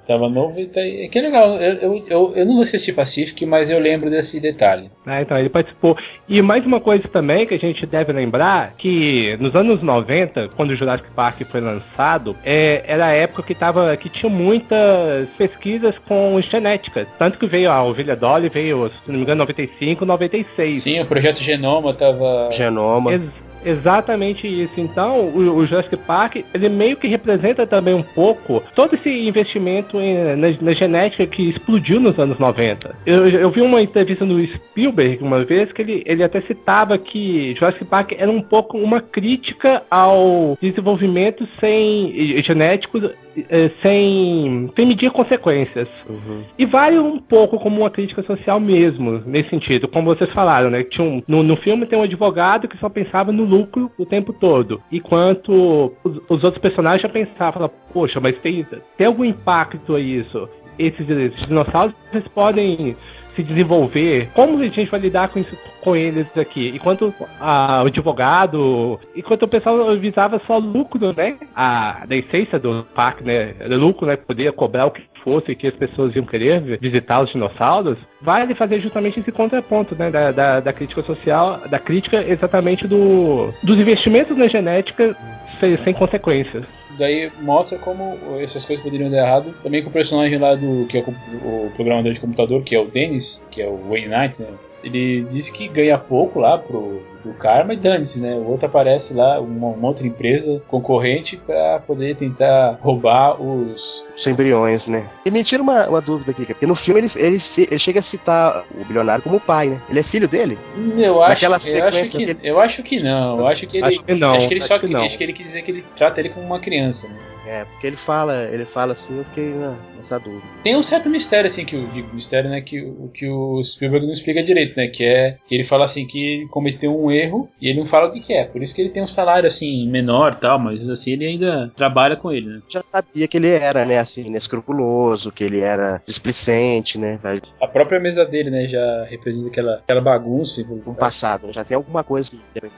[0.08, 1.06] Tava novo e tá aí.
[1.10, 1.60] Que legal.
[1.60, 4.90] Eu, eu, eu, eu, não assisti Pacific, mas eu lembro desse detalhe.
[5.04, 5.98] Ah, então ele participou.
[6.26, 10.70] E mais uma coisa também que a gente deve lembrar, que nos anos 90, quando
[10.70, 15.94] o Jurassic Park foi lançado, é, era a época que, tava, que tinha muitas pesquisas
[16.08, 17.06] com genética.
[17.18, 20.78] Tanto que veio a ovelha Dolly, veio, se não me engano, 95, 96.
[20.78, 22.48] Sim, o projeto Genoma tava...
[22.50, 23.12] Genoma.
[23.12, 24.80] Ex Exatamente isso.
[24.80, 30.00] Então, o, o, Jurassic Park, ele meio que representa também um pouco todo esse investimento
[30.00, 32.94] em, na, na, genética que explodiu nos anos 90.
[33.04, 37.54] Eu, eu, vi uma entrevista no Spielberg uma vez que ele, ele até citava que
[37.54, 43.00] Jurassic Park era um pouco uma crítica ao desenvolvimento sem genético
[43.48, 45.88] eh, sem, sem medir consequências.
[46.08, 46.42] Uhum.
[46.58, 49.86] E vale um pouco como uma crítica social mesmo, nesse sentido.
[49.86, 50.82] Como vocês falaram, né?
[50.82, 54.32] Tinha um, no, no filme tem um advogado que só pensava no lucro o tempo
[54.32, 54.82] todo.
[54.92, 60.48] Enquanto os, os outros personagens já pensavam, poxa, mas tem, tem algum impacto a isso?
[60.78, 62.96] Esses, esses dinossauros eles podem
[63.38, 66.72] se desenvolver, como a gente vai lidar com isso com eles aqui?
[66.74, 71.36] Enquanto a, o advogado, enquanto o pessoal visava só lucro, né?
[71.54, 73.54] A, da essência do parque, né?
[73.68, 74.16] Lucro, né?
[74.16, 78.80] Poder cobrar o que fosse que as pessoas iam querer visitar os dinossauros, vale fazer
[78.80, 80.10] justamente esse contraponto, né?
[80.10, 85.14] Da, da, da crítica social, da crítica exatamente do, dos investimentos na genética
[85.60, 86.64] sem, sem consequências.
[86.98, 89.54] daí mostra como essas coisas poderiam dar errado.
[89.62, 92.86] Também com o personagem lá do que é o, programador de computador, que é o
[92.86, 94.48] Dennis, que é o Wayne Knight, né?
[94.82, 98.34] Ele disse que ganha pouco lá pro, do Karma e dane-se, né?
[98.34, 104.04] O outro aparece lá, uma, uma outra empresa concorrente, para poder tentar roubar os.
[104.14, 105.06] Os embriões, né?
[105.24, 107.38] E me tira uma, uma dúvida aqui, porque no filme ele, ele,
[107.70, 109.80] ele, chega a citar o bilionário como pai, né?
[109.88, 110.58] Ele é filho dele?
[110.98, 113.38] Eu acho, eu acho que, que eu acho que não.
[113.40, 113.86] Eu acho que ele.
[113.86, 114.34] Acho que não.
[114.34, 115.04] Acho que ele acho só que não.
[115.04, 117.16] acho que ele quis dizer que ele trata ele como uma criança, né?
[117.46, 119.54] É, porque ele fala, ele fala assim, eu fiquei
[119.96, 120.42] nessa dúvida.
[120.62, 124.12] Tem um certo mistério, assim, que o mistério, né, que, o- que o Spielberg não
[124.12, 124.88] explica direito, né?
[124.88, 128.08] Que é que ele fala assim que ele cometeu um erro e ele não fala
[128.08, 128.44] o que, que é.
[128.44, 132.16] Por isso que ele tem um salário assim menor tal, mas assim ele ainda trabalha
[132.16, 132.62] com ele, né?
[132.68, 137.18] Já sabia que ele era, né, assim, inescrupuloso, que ele era displicente, né?
[137.60, 140.62] A própria mesa dele, né, já representa aquela, aquela bagunça.
[140.86, 142.32] No passado, já tem alguma coisa.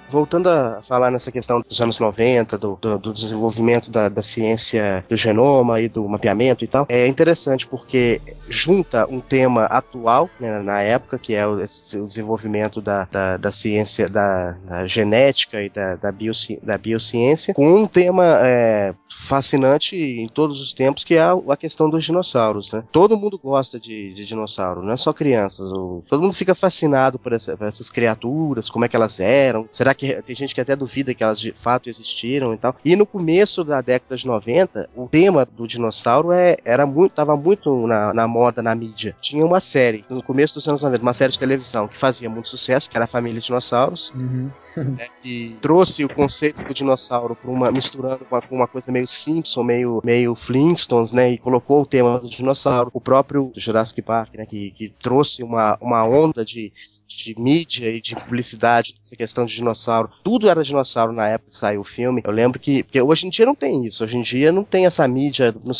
[0.08, 5.04] Voltando a falar nessa questão dos anos 90, do, do, do desenvolvimento da, da ciência
[5.08, 10.60] do genoma e do mapeamento e tal, é interessante porque junta um tema atual, né,
[10.60, 14.19] na época, que é o, o desenvolvimento da, da, da ciência, da,
[14.64, 20.60] da genética e da, da, bioci, da biociência, com um tema é, fascinante em todos
[20.60, 22.72] os tempos, que é a, questão dos dinossauros.
[22.72, 22.82] Né?
[22.90, 25.70] Todo mundo gosta de, de dinossauro, não é só crianças.
[25.72, 29.68] O, todo mundo fica fascinado por, essa- por essas criaturas, como é que elas eram.
[29.72, 32.74] Será que tem gente que até duvida que elas de fato existiram e tal.
[32.84, 37.36] E no começo da década de 90, o tema do dinossauro é, era muito, tava
[37.36, 39.14] muito na, na moda, na mídia.
[39.20, 42.48] Tinha uma série, no começo dos anos 90, uma série de televisão que fazia muito
[42.48, 44.48] sucesso, que era a Família Dinossauros, Mm-hmm.
[44.76, 49.06] Né, que trouxe o conceito do dinossauro para uma misturando com uma, uma coisa meio
[49.06, 54.34] Simpson, meio meio Flintstones, né, e colocou o tema do dinossauro, o próprio Jurassic Park,
[54.34, 56.72] né, que, que trouxe uma, uma onda de
[57.16, 60.10] de mídia e de publicidade, essa questão de dinossauro.
[60.22, 62.22] Tudo era dinossauro na época que saiu o filme.
[62.24, 62.82] Eu lembro que.
[62.82, 64.04] Porque hoje em dia não tem isso.
[64.04, 65.52] Hoje em dia não tem essa mídia.
[65.64, 65.74] No,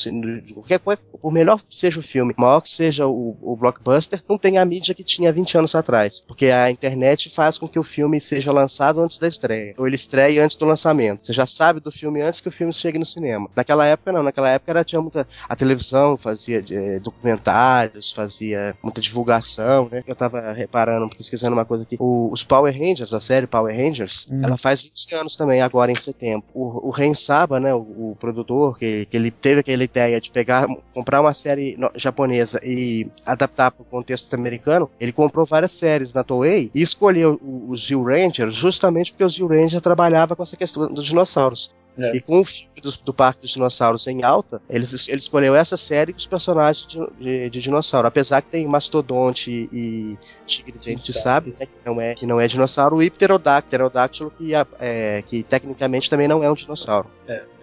[0.55, 4.59] qualquer por melhor que seja o filme, maior que seja o, o blockbuster, não tem
[4.59, 6.21] a mídia que tinha 20 anos atrás.
[6.21, 9.75] Porque a internet faz com que o filme seja lançado antes da estreia.
[9.77, 11.27] Ou ele estreie antes do lançamento.
[11.27, 13.49] Você já sabe do filme antes que o filme chegue no cinema.
[13.55, 14.23] Naquela época, não.
[14.23, 15.27] Naquela época era, tinha muita.
[15.49, 20.01] A televisão fazia eh, documentários, fazia muita divulgação, né?
[20.07, 21.97] Eu tava reparando, pesquisando uma coisa aqui.
[21.99, 24.39] O- os Power Rangers, a série Power Rangers, Hum.
[24.43, 26.45] ela faz 20 anos também, agora em setembro.
[26.55, 30.31] O, o Ren Saba, né, o, o produtor, que, que ele teve aquela ideia de
[30.31, 36.13] pegar, comprar uma série japonesa e adaptar para o contexto americano, ele comprou várias séries
[36.13, 40.57] na Toei e escolheu os Zio Rangers justamente porque os Zio Rangers trabalhava com essa
[40.57, 41.73] questão dos dinossauros.
[41.99, 42.17] É.
[42.17, 45.77] E com o filme do, do Parque dos Dinossauros em alta, eles, ele escolheu essa
[45.77, 48.07] série com os personagens de, de- de dinossauro.
[48.07, 52.25] Apesar que tem Mastodonte e Tigre de Dente de Sabre, né, que, não é, que
[52.27, 57.11] não é dinossauro, e Pterodáctilo, Pterodáctilo que, é, que tecnicamente também não é um dinossauro.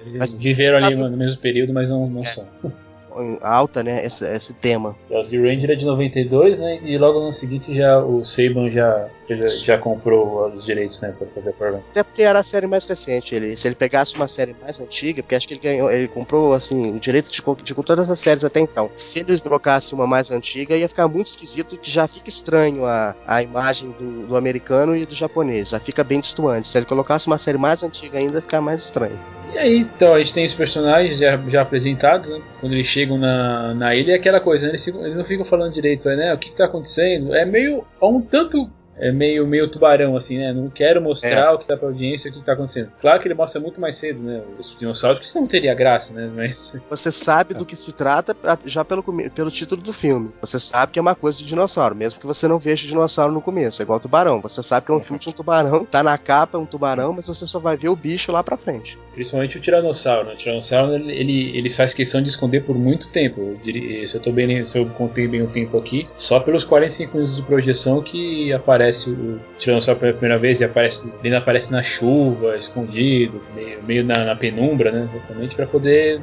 [0.05, 2.47] Eles Mas- viveram ali no mesmo período, mas não, não são.
[3.41, 4.95] Alta, né, esse, esse tema.
[5.09, 6.79] O Z Ranger é de 92, né?
[6.83, 11.13] E logo no seguinte já o Saban já, já, já comprou os direitos, né?
[11.17, 11.83] Pra fazer a programa.
[11.91, 13.33] Até porque era a série mais recente.
[13.35, 16.53] Ele, se ele pegasse uma série mais antiga, porque acho que ele ganhou, ele comprou
[16.53, 18.89] assim, o direito de, co- de todas as séries até então.
[18.95, 23.15] Se ele colocasse uma mais antiga, ia ficar muito esquisito, que já fica estranho a,
[23.25, 25.69] a imagem do, do americano e do japonês.
[25.69, 26.67] Já fica bem distoante.
[26.67, 29.17] Se ele colocasse uma série mais antiga ainda, ia ficar mais estranho.
[29.53, 32.41] E aí, então, a gente tem os personagens já, já apresentados, né?
[32.59, 34.71] Quando eles chegam na, na ilha, é aquela coisa, né?
[34.71, 36.33] Eles, eles não ficam falando direito, né?
[36.33, 37.33] O que, que tá acontecendo?
[37.33, 37.85] É meio.
[38.01, 38.69] Um tanto.
[38.99, 40.51] É meio, meio tubarão, assim, né?
[40.53, 42.91] Não quero mostrar o que tá pra audiência, o que tá acontecendo.
[42.99, 44.41] Claro que ele mostra muito mais cedo, né?
[44.57, 46.29] Os dinossauros, porque senão não teria graça, né?
[46.35, 46.75] Mas.
[46.89, 50.31] Você sabe do que se trata já pelo, pelo título do filme.
[50.41, 53.31] Você sabe que é uma coisa de dinossauro, mesmo que você não veja o dinossauro
[53.31, 53.81] no começo.
[53.81, 54.41] É igual tubarão.
[54.41, 57.13] Você sabe que é um filme de um tubarão, tá na capa, é um tubarão,
[57.13, 58.97] mas você só vai ver o bicho lá pra frente.
[59.13, 60.27] Principalmente o Tiranossauro.
[60.27, 60.33] Né?
[60.33, 63.41] O Tiranossauro ele, ele, eles faz questão de esconder por muito tempo.
[63.41, 66.63] Eu diria- se eu tô bem, se eu contei bem o tempo aqui, só pelos
[66.65, 71.71] 45 minutos de projeção que aparece o Tiranossauro pela primeira vez e aparece, ele aparece
[71.71, 75.07] na chuva, escondido, meio, meio na, na penumbra, né?
[75.13, 76.19] Exatamente para poder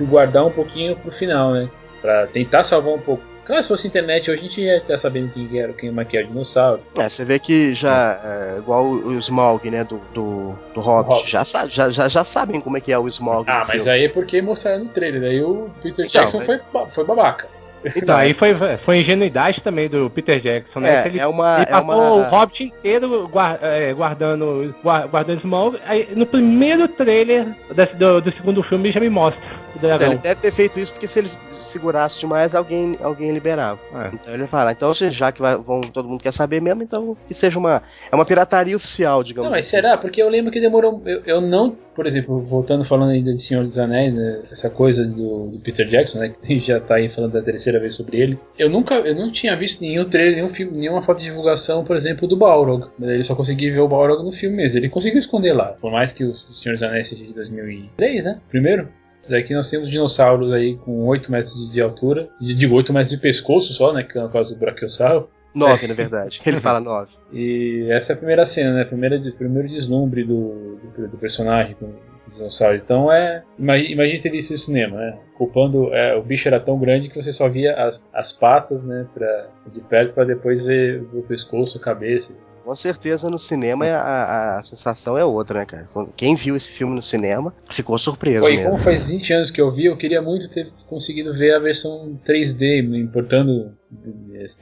[0.00, 1.68] guardar um pouquinho pro final, né?
[2.00, 3.22] Para tentar salvar um pouco.
[3.46, 6.16] Claro, se fosse internet hoje a gente ia estar sabendo quem era, quem é que
[6.16, 6.80] é o dinossauro.
[6.96, 11.30] É, você vê que já, é, igual o, Smaug, né, do, do, do Hobbit, Hobbit.
[11.30, 13.90] Já, já, já, já sabem como é que é o Smaug Ah, mas filme.
[13.98, 15.24] aí é porque mostraram no trailer.
[15.24, 17.48] Aí o Peter Então, Jackson mas- foi, foi babaca.
[17.96, 21.02] Então, aí foi, foi ingenuidade também do Peter Jackson, né?
[21.02, 21.54] é, Ele, é uma...
[21.56, 22.10] ele É passou uma...
[22.12, 23.30] o Hobbit inteiro
[23.62, 25.78] é, guardando, gua- guardando Smaug.
[25.86, 29.40] Aí, no primeiro trailer desse- do, do segundo filme já me mostra
[29.74, 30.08] o dragão.
[30.12, 33.80] Ele deve ter feito isso porque se ele segurasse demais, alguém, alguém liberava.
[33.94, 34.10] É.
[34.14, 37.34] Então ele fala, então já que vai- vão, todo mundo quer saber mesmo, então que
[37.34, 37.82] seja uma.
[38.10, 39.76] É uma pirataria oficial, digamos Não, mas assim.
[39.76, 39.96] será?
[39.98, 41.02] Porque eu lembro que demorou.
[41.04, 45.06] Eu, eu não, por exemplo, voltando falando ainda de Senhor dos Anéis, né, essa coisa
[45.06, 48.38] do, do Peter Jackson, né, que já tá aí falando da terceira vez sobre ele.
[48.58, 51.96] Eu nunca, eu não tinha visto nenhum trailer, nenhum filme, nenhuma foto de divulgação, por
[51.96, 52.86] exemplo, do Balrog.
[53.00, 54.78] Ele só conseguia ver o Balrog no filme mesmo.
[54.78, 58.40] Ele conseguiu esconder lá, por mais que o Senhor dos Anéis seja de 2003, né?
[58.48, 58.88] Primeiro.
[59.28, 63.18] Daqui nós temos dinossauros aí com 8 metros de, altura, de- digo 8 metros de
[63.18, 64.02] pescoço só, né?
[64.02, 65.28] Que é por causa do brachiosauro.
[65.54, 66.40] Nove, na verdade.
[66.46, 67.12] Ele fala nove.
[67.32, 68.84] E essa é a primeira cena, né?
[68.84, 71.94] Primeira, primeiro deslumbre do, do, do personagem com o
[72.34, 72.76] dinossauro.
[72.76, 73.42] Então é.
[73.58, 75.18] Imagina, imagina ter visto isso no cinema, né?
[75.36, 75.92] Culpando.
[75.92, 79.06] É, o bicho era tão grande que você só via as, as patas, né?
[79.12, 82.36] Pra, de perto para depois ver o pescoço, a cabeça.
[82.70, 85.88] Com certeza no cinema a, a, a sensação é outra, né, cara?
[86.16, 89.72] Quem viu esse filme no cinema ficou surpreso Pô, como faz 20 anos que eu
[89.72, 93.76] vi, eu queria muito ter conseguido ver a versão 3D, não importando.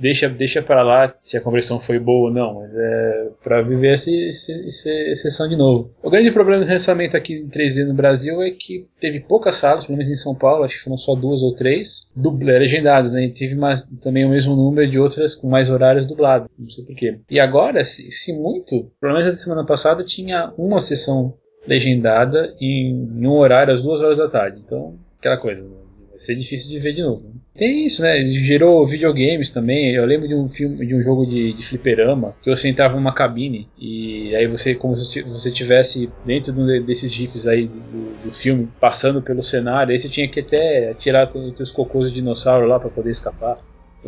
[0.01, 3.95] Deixa, deixa pra lá se a conversão foi boa ou não, mas é pra viver
[3.95, 5.91] essa, essa, exceção de novo.
[6.03, 9.85] O grande problema do lançamento aqui em 3D no Brasil é que teve poucas salas,
[9.85, 13.25] pelo menos em São Paulo, acho que foram só duas ou três, dubla, legendadas, né?
[13.25, 16.85] E teve mais, também o mesmo número de outras com mais horários dublados, não sei
[16.85, 17.19] porquê.
[17.31, 21.35] E agora, se, se muito, pelo menos a semana passada tinha uma sessão
[21.67, 24.62] legendada em, em um horário às duas horas da tarde.
[24.64, 25.69] Então, aquela coisa, né?
[26.11, 27.33] vai ser difícil de ver de novo.
[27.59, 28.25] Tem isso, né?
[28.44, 29.92] Gerou videogames também.
[29.92, 33.12] Eu lembro de um filme, de um jogo de, de fliperama que você entrava numa
[33.12, 38.31] cabine e aí você, como se você tivesse dentro de desses jipes aí do, do
[38.31, 42.79] filme, passando pelo cenário, aí você tinha que até tirar os cocôs de dinossauro lá
[42.79, 43.59] para poder escapar.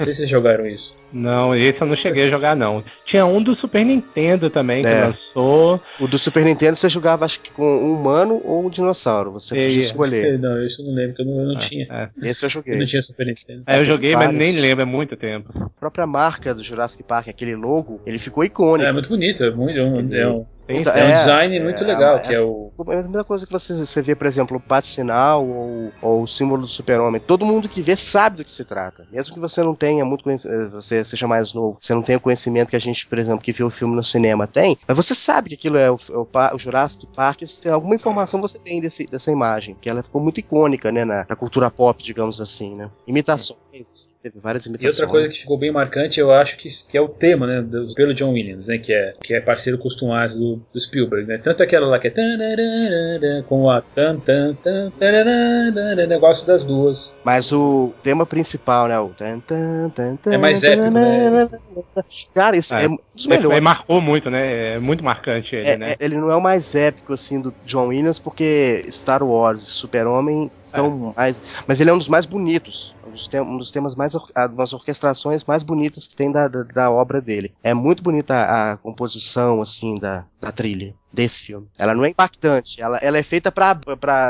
[0.00, 0.96] Não sei se vocês jogaram isso.
[1.12, 2.82] Não, esse eu não cheguei a jogar, não.
[3.04, 5.06] Tinha um do Super Nintendo também, que É.
[5.06, 5.80] lançou.
[6.00, 9.32] O do Super Nintendo você jogava, acho que com um humano ou um dinossauro.
[9.32, 10.38] Você E- podia escolher.
[10.38, 11.86] Não, isso eu não lembro, que eu não, eu não É, tinha.
[11.90, 12.28] é.
[12.28, 12.78] Esse eu Eu joguei.
[12.78, 13.62] não tinha Super Nintendo.
[13.66, 15.50] É, eu joguei, mas nem lembro, é muito tempo.
[15.54, 18.88] A própria marca do Jurassic Park, aquele logo, ele ficou icônico.
[18.88, 21.84] É muito bonito, é, muito, é um, é um, Tem- é um design é, muito
[21.84, 22.72] legal, é, que é o.
[22.88, 26.26] É a mesma coisa que você, você vê, por exemplo, o bate-sinal ou, ou o
[26.26, 27.20] símbolo do super-homem.
[27.20, 29.06] Todo mundo que vê sabe do que se trata.
[29.10, 32.20] Mesmo que você não tenha muito conhecimento, você seja mais novo, você não tenha o
[32.20, 35.14] conhecimento que a gente, por exemplo, que vê o filme no cinema tem, mas você
[35.14, 38.58] sabe que aquilo é o, é o, o Jurassic Park, se tem alguma informação você
[38.62, 42.40] tem desse, dessa imagem, que ela ficou muito icônica, né, na, na cultura pop, digamos
[42.40, 42.90] assim, né.
[43.06, 44.94] Imitações, assim, teve várias E imitações.
[44.94, 47.92] outra coisa que ficou bem marcante, eu acho que, que é o tema, né, do,
[47.94, 51.62] pelo John Williams, né, que é, que é parceiro costumado do, do Spielberg, né, tanto
[51.62, 57.18] aquela lá que é com a tan tan tan tararara, negócio das duas.
[57.24, 59.08] Mas o tema principal, né, o...
[59.08, 61.48] tan, tan, tan, É mais épico, né?
[62.34, 62.88] Cara, isso é, É.
[62.88, 63.50] um dos melhores.
[63.50, 64.74] mas marcou muito, né?
[64.74, 65.92] É muito marcante ele, É, né?
[65.92, 69.66] é, ele não é o mais épico assim do John Williams porque Star Wars e
[69.66, 73.94] Super-Homem são mais, mas ele é um dos mais bonitos, um dos, um dos temas
[73.94, 77.52] mais umas orquestrações mais bonitas que tem da, da, da obra dele.
[77.62, 81.66] É muito bonita a, a composição assim da, da trilha desse filme.
[81.78, 83.78] Ela não é impactante, ela, ela é feita pra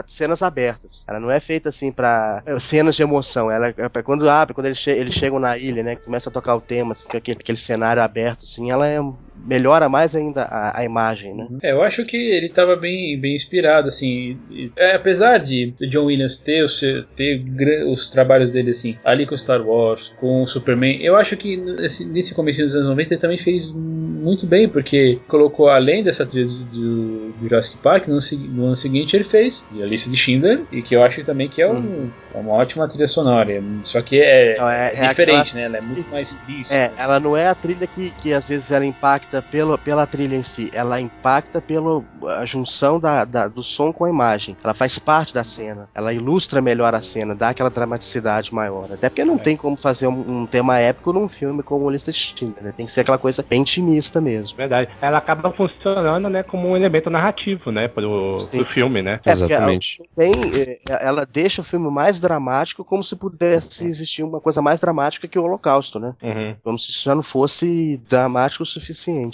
[0.06, 1.04] cenas abertas.
[1.08, 3.50] Ela não é feita assim pra eh, cenas de emoção.
[3.50, 6.54] Ela é pra quando abre, quando eles, che chegam na ilha, né, começa a tocar
[6.56, 8.98] o tema, assim, aquele, aquele cenário aberto, assim, ela é
[9.46, 11.46] melhora mais ainda a, a imagem, né?
[11.62, 14.38] É, eu acho que ele estava bem, bem inspirado, assim.
[14.76, 17.42] é, apesar de John Williams ter, o seu- ter
[17.88, 22.34] os trabalhos dele, assim, ali com Star Wars, com Superman, eu acho que nesse, nesse
[22.34, 27.30] começo dos anos 90 ele também fez muito bem, porque colocou, além dessa trilha do,
[27.32, 28.18] do Jurassic Park, no,
[28.50, 31.60] no ano seguinte ele fez a lista de Schindler, e que eu acho também que
[31.60, 33.50] é, um- é uma ótima trilha sonora.
[33.84, 35.64] Só que é, Então, é- é diferente, aquela- né?
[35.66, 36.72] Ela é muito mais triste.
[36.72, 40.36] É, ela não é a trilha que, que às vezes ela impacta pelo, pela trilha
[40.36, 42.02] em si, ela impacta pela
[42.38, 44.56] a junção da, da- do som com a imagem.
[44.62, 48.92] Ela faz parte da cena, ela ilustra melhor a cena, dá aquela dramaticidade maior.
[48.92, 49.38] Até porque não É.
[49.38, 52.72] tem como fazer um, um tema épico num filme como o Lista de Schindler, né?
[52.76, 54.56] Tem que ser aquela coisa bem intimista mesmo.
[54.56, 54.90] Verdade.
[55.00, 59.20] Ela acaba funcionando, né, como um elemento narrativo, né, pro, pro filme, né?
[59.26, 59.96] É, Exatamente.
[60.16, 64.80] Tem, é, ela deixa o filme mais dramático, como se pudesse existir uma coisa mais
[64.80, 66.14] dramática que o Holocausto, né?
[66.22, 66.56] Uhum.
[66.62, 68.66] Como se isso já não fosse dramático o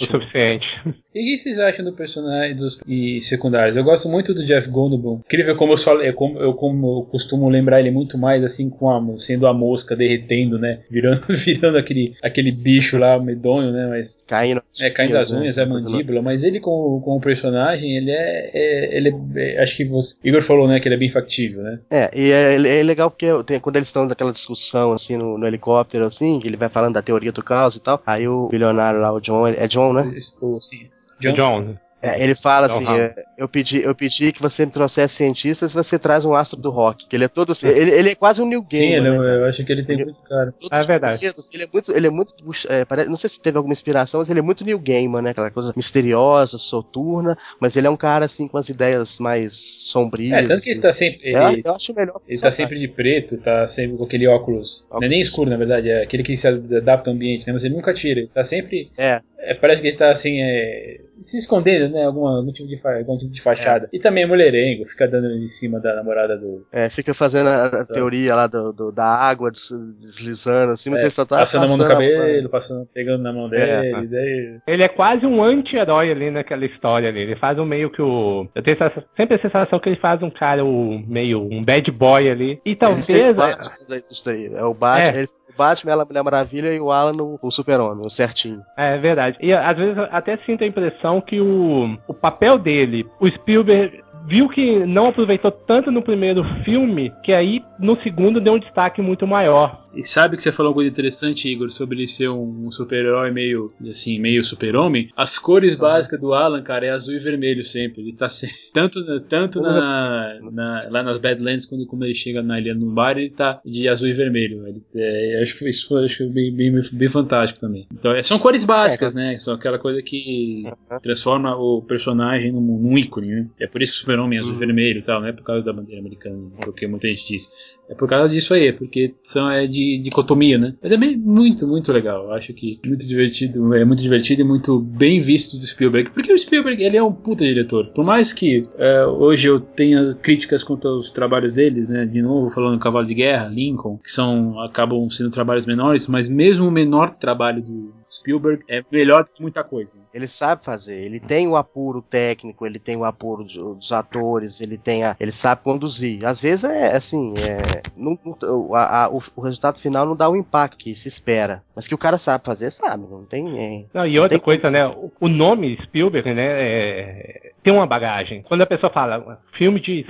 [0.09, 0.69] O suficiente.
[1.17, 3.75] E o que vocês acham do personagem dos e secundários?
[3.75, 5.21] Eu gosto muito do Jeff Goldblum.
[5.25, 8.69] Incrível como eu, só, eu, como, eu como eu costumo lembrar ele muito mais assim
[8.69, 10.81] com a, sendo a mosca derretendo, né?
[10.89, 13.87] Virando, virando aquele, aquele bicho lá medonho, né?
[13.87, 14.61] Mas Caindo.
[14.81, 15.39] é caindo né?
[15.39, 16.21] unhas, é a mandíbula.
[16.21, 20.41] Mas ele como, como personagem, ele é, é- ele é, é- acho que você, Igor
[20.43, 20.79] falou, né?
[20.79, 21.79] Que ele é bem factível, né?
[21.89, 25.47] É, e é, é legal porque tem- quando eles estão naquela discussão, assim, no, no
[25.47, 28.99] helicóptero, assim, que ele vai falando da teoria do caos e tal, aí o bilionário
[28.99, 30.13] lá, o John, é John, né?
[30.41, 30.85] O- sim.
[31.19, 31.33] John.
[31.35, 33.01] John, É, ele fala assim: Know-how.
[33.01, 36.61] é, eu, pedi, eu pedi que você me trouxesse cientistas e você traz um astro
[36.61, 37.07] do rock.
[37.07, 37.51] Que ele é todo.
[37.53, 38.93] assim, Ele, ele é quase um New Sim, Game.
[39.07, 40.51] ele, né, eu acho que ele tem muito cara.
[40.51, 41.25] Todos É verdade.
[41.25, 42.35] Ele é muito, ele é muito,
[42.69, 45.31] é, parece- não sei se teve alguma inspiração, mas ele é muito New Gamer, né?
[45.31, 50.45] Aquela coisa misteriosa, soturna, mas ele é um cara assim com as ideias mais sombrias.
[50.45, 50.81] É, tanto que ele assim.
[50.81, 51.19] tá sempre.
[51.23, 52.21] Ele, É, eu acho melhor.
[52.27, 54.85] ele tá sempre de preto, tá sempre com aquele óculos.
[54.91, 55.29] Não é nem Óculos.
[55.29, 57.53] escuro, na verdade, é aquele que se adapta ao ambiente, né?
[57.53, 58.19] Mas ele nunca tira.
[58.19, 58.91] Ele tá sempre.
[58.95, 59.19] É.
[59.39, 62.05] é, parece que ele tá assim, é, se escondendo, né?
[62.05, 63.87] Alguma, algum, tipo de fa- algum tipo de fachada.
[63.93, 66.65] E também é mulherengo, fica dando em cima da namorada do.
[66.71, 70.99] É, fica fazendo a, a teoria lá do, do- da água des- deslizando assim, mas
[71.01, 73.63] É, ele só tá passando a mão no passando cabelo, passando, pegando na mão dele.
[73.71, 73.91] É.
[74.05, 77.21] daí- Ele é quase um anti-herói ali naquela história ali.
[77.21, 78.47] Ele faz um meio que o.
[78.55, 81.89] Eu tenho essa- sempre a sensação que ele faz um cara o, meio um bad
[81.91, 82.59] boy ali.
[82.65, 83.09] E Ele talvez.
[83.09, 84.51] o Batman daí.
[84.55, 85.19] É o Batman, É.
[85.19, 88.61] ele- Batman, ela Mulher Maravilha e o Alan o, o Super-Homem, o certinho.
[88.77, 89.37] É verdade.
[89.41, 94.49] E às vezes até sinto a impressão que o, o papel dele, o Spielberg viu
[94.49, 99.25] que não aproveitou tanto no primeiro filme, que aí no segundo deu um destaque muito
[99.25, 99.86] maior.
[99.97, 103.73] E sabe que você falou uma coisa interessante, Igor, sobre ele ser um, super-herói meio,
[103.89, 105.09] assim, meio super-homem?
[105.15, 108.01] As cores básicas do Alan, cara, é azul e vermelho sempre.
[108.01, 112.59] Ele tá sempre, tanto, tanto na, na- lá nas Badlands, quando, quando ele chega na
[112.59, 114.67] ilha no bar, ele tá de azul e vermelho.
[114.67, 117.87] Ele, é, acho que isso foi acho bem, bem, bem fantástico também.
[117.91, 119.37] Então, é, são cores básicas, né?
[119.39, 120.63] São aquela coisa que
[121.01, 123.47] transforma o personagem num, num ícone, né?
[123.59, 124.59] É por isso que o super-homem é azul e Uhum.
[124.59, 127.51] vermelho e tal, não é por causa da bandeira americana, porque muita gente diz.
[127.89, 130.75] É por causa disso aí, porque são é de dicotomia, né?
[130.81, 132.25] Mas é bem- muito, muito legal.
[132.25, 136.11] Eu acho que muito divertido, é muito divertido e muito bem visto do Spielberg.
[136.11, 137.87] Porque o Spielberg, ele é um puta diretor.
[137.93, 142.05] Por mais que é, hoje eu tenha críticas contra os trabalhos dele, né?
[142.05, 146.67] De novo, falando Cavalo de Guerra, Lincoln, que são acabam sendo trabalhos menores, mas mesmo
[146.67, 150.01] o menor trabalho do Spielberg é melhor do que muita coisa.
[150.13, 154.61] Ele sabe fazer, ele tem o apuro técnico, ele tem o apuro de- dos atores,
[154.61, 156.25] ele tem a, ele sabe conduzir.
[156.25, 160.29] Às vezes é assim, é, não- não- a- a- o, o resultado final não dá
[160.29, 163.59] o impacto que se espera, mas que o cara sabe fazer, sabe, não tem.
[163.59, 163.85] é.
[163.93, 164.89] Não, e outra Tem coisa, condição.
[164.89, 164.95] né?
[164.95, 166.45] o- O nome Spielberg, né?
[166.47, 168.41] é- tem uma bagagem.
[168.43, 170.05] Quando a pessoa fala filme de.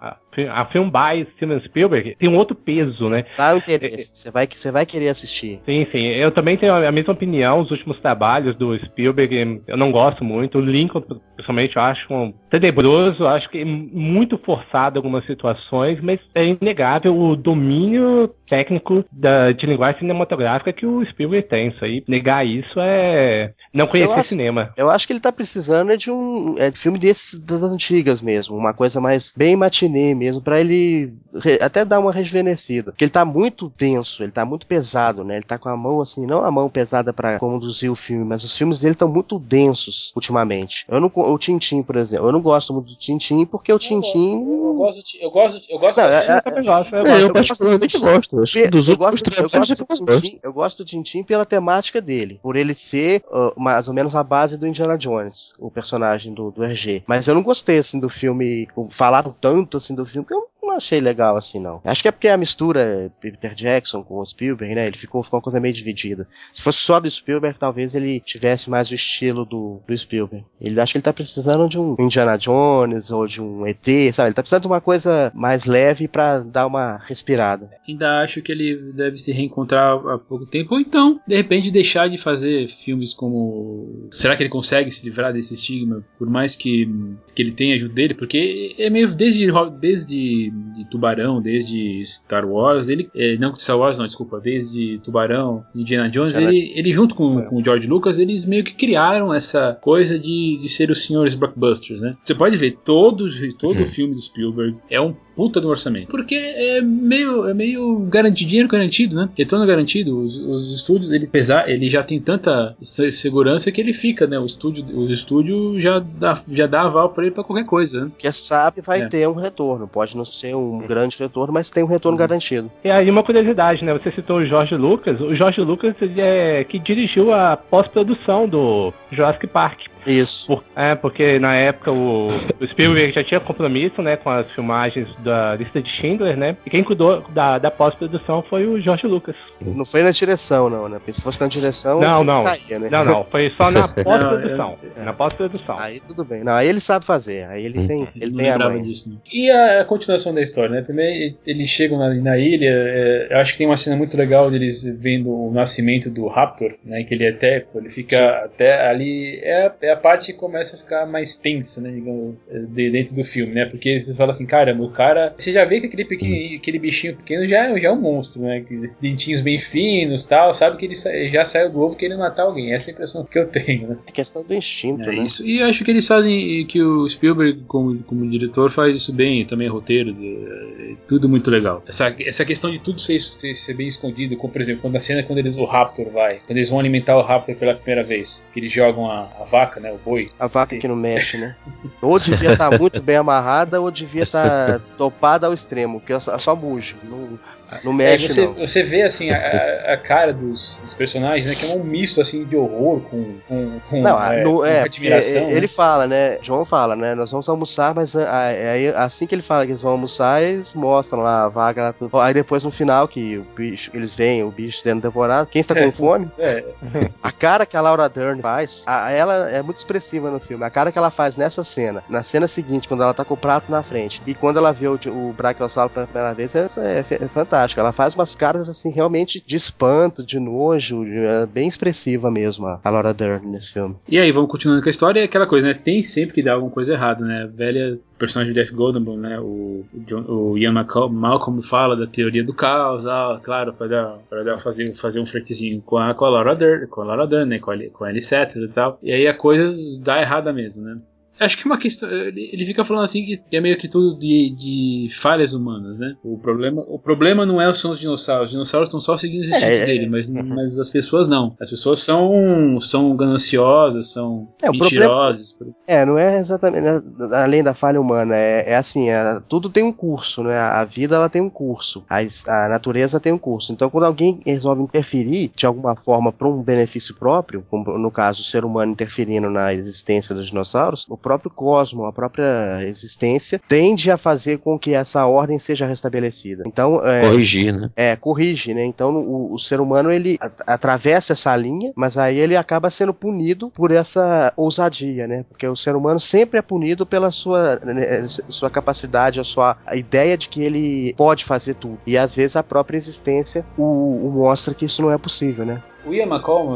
[0.00, 0.16] A,
[0.52, 3.24] a film by Steven Spielberg tem um outro peso, né?
[3.36, 5.60] Dá o interesse, você vai, vai querer assistir.
[5.66, 6.06] Sim, sim.
[6.06, 7.60] Eu também tenho a mesma opinião.
[7.60, 10.58] Os últimos trabalhos do Spielberg eu não gosto muito.
[10.58, 11.02] O Lincoln,
[11.36, 13.22] pessoalmente, eu acho um tenebroso.
[13.24, 19.04] eu Acho que é muito forçado em algumas situações, mas é inegável o domínio técnico
[19.12, 21.68] da, de linguagem cinematográfica que o Spielberg tem.
[21.68, 24.72] Isso aí, negar isso é não conhecer acho- cinema.
[24.76, 28.22] Eu acho que ele tá precisando é de um é de filme desses das antigas
[28.22, 29.56] mesmo, uma coisa mais bem
[29.88, 32.92] matinê mesmo, pra ele re- até dar uma rejuvenescida.
[32.92, 35.36] Porque ele tá muito denso, ele tá muito pesado, né?
[35.36, 38.44] Ele tá com a mão assim, não a mão pesada pra conduzir o filme, mas
[38.44, 40.84] os filmes dele estão muito densos ultimamente.
[40.88, 44.44] Eu não o Tintin, por exemplo, eu não gosto muito do Tintin porque o Tintin
[44.68, 46.94] Eu gosto, de- eu gosto, eu gosto Não, é- Eu também gosto.
[46.94, 47.22] Eu É, gosto.
[47.26, 48.36] eu particularmente gosto.
[48.70, 50.20] Dos eu, gosto, eu, gosto eu do gosto.
[50.20, 54.14] Tintin, eu gosto do Tintin pela temática dele, por ele ser ah, mais ou menos
[54.14, 57.02] a base do Indiana Jones, o personagem do, do RG.
[57.06, 61.00] Mas eu não gostei assim do filme, falaram tanto assim do filme que eu achei
[61.00, 61.80] legal assim não.
[61.84, 64.86] Acho que é porque a mistura Peter Jackson com o Spielberg, né?
[64.86, 66.26] Ele ficou, ficou uma coisa meio dividida.
[66.52, 70.44] Se fosse só do Spielberg, talvez ele tivesse mais o estilo do, do Spielberg.
[70.60, 74.28] Ele acho que ele tá precisando de um Indiana Jones ou de um ET, sabe?
[74.28, 77.70] Ele tá precisando de uma coisa mais leve pra dar uma respirada.
[77.86, 82.08] ainda acho que ele deve se reencontrar há pouco tempo, ou então, de repente, deixar
[82.08, 84.08] de fazer filmes como.
[84.10, 86.04] Será que ele consegue se livrar desse estigma?
[86.18, 86.88] Por mais que,
[87.34, 89.46] que ele tenha ajuda dele, porque é meio desde,
[89.80, 93.10] desde de Tubarão, desde Star Wars, ele.
[93.14, 96.58] é, não Star Wars, não, desculpa, desde Tubarão, Indiana Jones, ele, Jones.
[96.76, 97.42] ele junto com, É.
[97.44, 101.34] com o George Lucas, eles meio que criaram essa coisa de, de ser os senhores
[101.34, 102.14] blockbusters, né?
[102.22, 103.84] Você pode ver, todos, todo Uhum.
[103.84, 106.08] filme do Spielberg é um puta do orçamento.
[106.08, 109.28] Porque é meio, é meio garantido, dinheiro garantido, né?
[109.38, 110.18] Retorno garantido.
[110.18, 114.36] Os, os estúdios, ele pesar, ele já tem tanta se- segurança que ele fica, né?
[114.36, 118.10] O estúdio, os estúdios já dá, já dá aval pra ele pra qualquer coisa, né?
[118.10, 119.06] Porque sabe vai É.
[119.06, 119.86] ter um retorno.
[119.86, 122.26] Pode não ser um grande retorno, mas tem um retorno Uhum.
[122.26, 122.68] garantido.
[122.84, 123.92] E aí uma curiosidade, né?
[123.94, 125.20] Você citou o Jorge Lucas.
[125.20, 129.80] O Jorge Lucas ele é que dirigiu a pós-produção do Jurassic Park.
[130.08, 130.46] Isso.
[130.46, 132.28] Por- é, porque na época o,
[132.60, 136.56] o Spielberg já tinha compromisso, né, com as filmagens da lista de Schindler, né?
[136.64, 139.36] E quem cuidou da, da pós-produção foi o Jorge Lucas.
[139.60, 140.98] Não foi na direção, não, né?
[140.98, 142.44] Porque se fosse na direção, Não, não.
[142.44, 142.88] caía, né?
[142.90, 144.78] Não, não, foi só na pós-produção.
[144.96, 145.76] Na pós-produção.
[145.78, 146.42] Aí tudo bem.
[146.44, 147.44] Não, aí ele sabe fazer.
[147.46, 148.82] Aí ele tem, ele não tem a mãe.
[148.82, 149.10] disso.
[149.10, 149.16] Né?
[149.32, 150.82] E a, continuação da história, né?
[150.82, 152.68] Também eles chegam na, na ilha.
[152.70, 156.74] é, eu acho que tem uma cena muito legal deles vendo o nascimento do Raptor,
[156.84, 157.02] né?
[157.04, 159.40] Que ele até, ele fica até ali.
[159.42, 162.36] É, é a parte começa a ficar mais tensa, né, digamos,
[162.70, 163.66] de, dentro do filme, né?
[163.66, 165.34] Porque você fala assim, caramba, o cara.
[165.36, 168.64] Você já vê que aquele, pequeno, aquele bichinho pequeno já, já é um monstro, né?
[169.00, 172.72] Dentinhos bem finos tal, sabe que ele já saiu do ovo querendo matar alguém.
[172.72, 173.98] Essa é a impressão que eu tenho, né?
[174.06, 175.24] É questão do instinto, é né?
[175.24, 175.46] Isso.
[175.46, 179.68] E acho que eles fazem que o Spielberg, como, como diretor, faz isso bem, também
[179.68, 181.82] roteiro, de, tudo muito legal.
[181.86, 185.00] Essa, essa questão de tudo ser, ser, ser, bem escondido, como por exemplo, quando a
[185.00, 188.46] cena quando eles, o Raptor vai, quando eles vão alimentar o Raptor pela primeira vez,
[188.52, 190.30] que eles jogam a, a vaca, né, o boi.
[190.38, 191.56] A vaca que não mexe, né?
[192.00, 196.12] ou devia estar tá muito bem amarrada, ou devia estar tá topada ao extremo, que
[196.12, 196.96] é só, só bujo.
[197.02, 197.38] Não,
[197.84, 198.54] não mexe, é, você, não.
[198.54, 201.54] Você vê, assim, a, a cara dos, dos, personagens, né?
[201.54, 204.80] Que é um misto, assim, de horror com, com, com, não, é, no, com é,
[204.80, 205.48] admiração.
[205.48, 205.66] Ele né?
[205.66, 206.38] fala, né?
[206.42, 207.14] John fala, né?
[207.14, 211.20] Nós vamos almoçar, mas aí, assim que ele fala que eles vão almoçar, eles mostram
[211.20, 212.18] lá a vaga, lá, tudo.
[212.18, 215.60] Aí depois no final, que o bicho, eles veem o bicho dentro da temporada, quem
[215.60, 215.92] está com É.
[215.92, 216.30] fome?
[216.38, 216.64] É.
[217.22, 220.64] A cara que a Laura Dern faz, a- ela é muito expressiva no filme.
[220.64, 223.36] A cara que ela faz nessa cena, na cena seguinte, quando ela tá com o
[223.36, 227.04] prato na frente, e quando ela vê o, o Brachiosauro pela primeira vez, é, é,
[227.24, 227.28] é
[227.58, 227.80] fantástica.
[227.80, 232.90] Ela faz umas caras, assim, realmente de espanto, de nojo, é bem expressiva mesmo, a
[232.90, 233.96] Laura Dern nesse filme.
[234.08, 235.74] E aí, vamos continuando com a história, é aquela coisa, né?
[235.74, 237.42] Tem sempre que dar alguma coisa errada, né?
[237.42, 239.38] A velha personagem de Jeff Goldblum, né?
[239.40, 244.18] O, John, o Ian Malcolm, Malcolm fala da teoria do caos, ah, claro, para dar,
[244.28, 247.26] pra dar fazer, fazer um flertezinho com a, com a Laura Dern, com a Laura
[247.26, 247.58] Dern, né?
[247.58, 248.98] Com a, com a Sattler e tal.
[249.02, 250.98] E aí a coisa dá errada mesmo, né?
[251.40, 252.08] Acho que é uma questão.
[252.10, 256.14] Ele fica falando assim que é meio que tudo de, de falhas humanas, né?
[256.22, 258.46] O problema, o problema não é são os dinossauros.
[258.46, 259.86] Os dinossauros estão só seguindo os instintos É, é.
[259.86, 261.54] dele, mas, mas as pessoas não.
[261.60, 265.56] As pessoas são, são gananciosas, são É, mentirosas.
[265.86, 269.82] É, não é exatamente né, além da falha humana, é, é assim, é, tudo tem
[269.82, 270.56] um curso, né?
[270.56, 273.72] A vida ela tem um curso, a, a natureza tem um curso.
[273.72, 278.40] Então, quando alguém resolve interferir de alguma forma para um benefício próprio, como no caso
[278.40, 284.10] o ser humano interferindo na existência dos dinossauros, o próprio cosmo, a própria existência tende
[284.10, 286.64] a fazer com que essa ordem seja restabelecida.
[286.66, 287.90] Então, é, Corrigir, né?
[287.94, 288.82] é, corrige, né?
[288.84, 293.70] Então o, o ser humano ele atravessa essa linha, mas aí ele acaba sendo punido
[293.70, 295.44] por essa ousadia, né?
[295.50, 299.96] Porque o ser humano sempre é punido pela sua, né, sua capacidade, a sua a
[299.96, 301.98] ideia de que ele pode fazer tudo.
[302.06, 305.82] E às vezes a própria existência o, o mostra que isso não é possível, né?
[306.08, 306.28] O Ian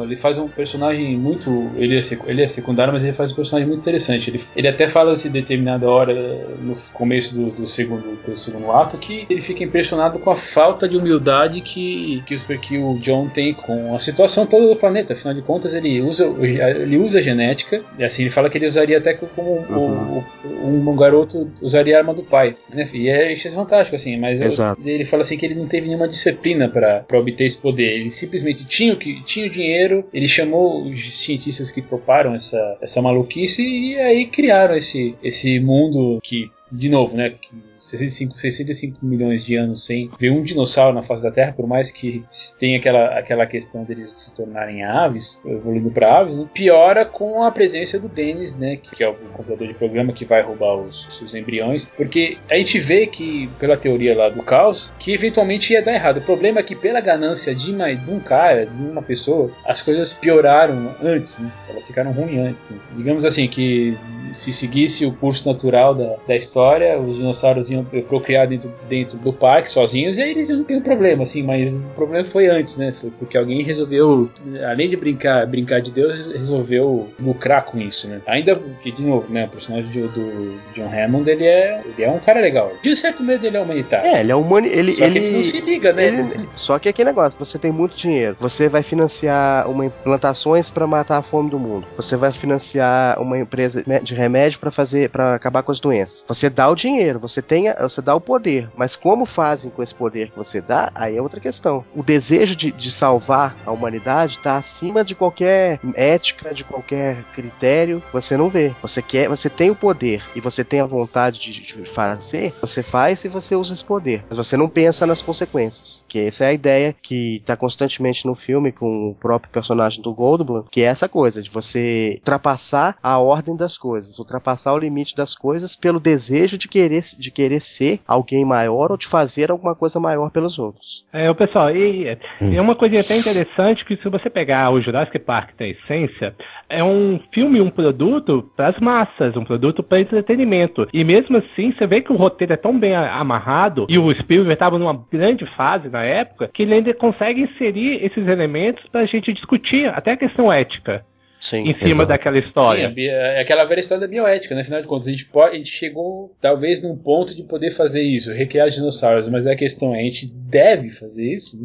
[0.04, 1.70] ele faz um personagem muito.
[1.76, 4.30] Ele é, sec- ele é secundário, mas ele faz um personagem muito interessante.
[4.30, 6.12] Ele, ele até fala assim, determinada hora,
[6.60, 10.88] no começo do, do segundo, do segundo ato, que ele fica impressionado com a falta
[10.88, 15.12] de humildade que, que, os, que o John tem com a situação toda do planeta.
[15.12, 18.66] Afinal de contas, ele usa, ele usa a genética, e assim, ele fala que ele
[18.66, 22.56] usaria até como o- o- um garoto usaria a arma do pai.
[22.72, 22.88] Né?
[22.92, 24.46] E é, isso é fantástico, assim, mas eu-
[24.84, 28.00] ele fala assim que ele não teve nenhuma disciplina para obter esse poder.
[28.00, 33.00] Ele simplesmente tinha o que tinha dinheiro, ele chamou os cientistas que toparam essa, essa
[33.00, 37.30] maluquice e aí criaram esse, esse mundo que de novo, né?
[37.30, 41.66] que 65, 65 milhões de anos sem ver um dinossauro na face da Terra, por
[41.66, 42.24] mais que
[42.58, 47.50] tenha aquela, aquela questão deles se tornarem aves, evoluindo para aves, né, piora com a
[47.50, 48.76] presença do Dennis, né?
[48.76, 52.78] Que é o computador de programa que vai roubar os, os embriões, porque a gente
[52.78, 56.18] vê que, pela teoria lá do caos, que eventualmente ia dar errado.
[56.18, 59.82] O problema é que, pela ganância de, uma, de um cara, de uma pessoa, as
[59.82, 61.50] coisas pioraram antes, né?
[61.68, 62.70] Elas ficaram ruins antes.
[62.70, 62.80] né.
[62.96, 63.96] Digamos assim, que
[64.32, 69.32] se seguisse o curso natural da, da história, os dinossauros iam procriar dentro, dentro do
[69.32, 72.76] parque sozinhos e aí eles não tem um problema, assim, mas o problema foi antes,
[72.76, 72.92] né?
[72.92, 74.30] Foi porque alguém resolveu,
[74.68, 78.20] além de brincar, brincar de Deus, resolveu lucrar com isso, né?
[78.26, 79.44] Ainda que, de novo, né?
[79.44, 82.72] O personagem do, do John Hammond, ele é, ele é um cara legal.
[82.82, 84.06] De um certo medo, ele é humanitário.
[84.06, 86.06] É, ele é humano, ele Só que ele, ele não se liga, né?
[86.06, 90.70] Ele- só que é aquele negócio, você tem muito dinheiro, você vai financiar uma implantações
[90.70, 91.86] para matar a fome do mundo.
[91.96, 96.24] Você vai financiar uma empresa de remédio para fazer para acabar com as doenças.
[96.26, 99.94] Você dá o dinheiro, você tem, você dá o poder, mas como fazem com esse
[99.94, 101.84] poder que você dá, aí é outra questão.
[101.94, 108.02] O desejo de, de salvar a humanidade está acima de qualquer ética, de qualquer critério.
[108.12, 108.74] Você não vê.
[108.82, 112.82] Você quer, você tem o poder e você tem a vontade de, de fazer, você
[112.82, 114.24] faz e você usa esse poder.
[114.28, 116.04] Mas você não pensa nas consequências.
[116.08, 120.14] Que essa é a ideia que está constantemente no filme com o próprio personagem do
[120.14, 125.14] Goldblum, que é essa coisa de você ultrapassar a ordem das coisas, ultrapassar o limite
[125.14, 129.74] das coisas pelo desejo de querer, de querer ser alguém maior ou de fazer alguma
[129.74, 131.06] coisa maior pelos outros.
[131.12, 134.80] É, o pessoal, e, e é uma coisa até interessante que se você pegar o
[134.80, 136.34] Jurassic Park da essência,
[136.68, 140.88] é um filme, um produto para as massas, um produto para entretenimento.
[140.92, 144.52] E mesmo assim, você vê que o roteiro é tão bem amarrado e o Spielberg
[144.52, 149.06] estava numa grande fase na época que ele ainda consegue inserir esses elementos para a
[149.06, 151.04] gente discutir até a questão ética.
[151.44, 151.62] Sim.
[151.70, 152.06] em cima exato.
[152.06, 152.88] daquela Sim, história.
[152.88, 154.60] bi- é aquela velha história da bioética, né?
[154.62, 158.02] Afinal de contas, a gente, pode, a gente chegou talvez num ponto de poder fazer
[158.02, 161.56] isso, recriar dinossauros, mas a questão é, a gente deve fazer isso?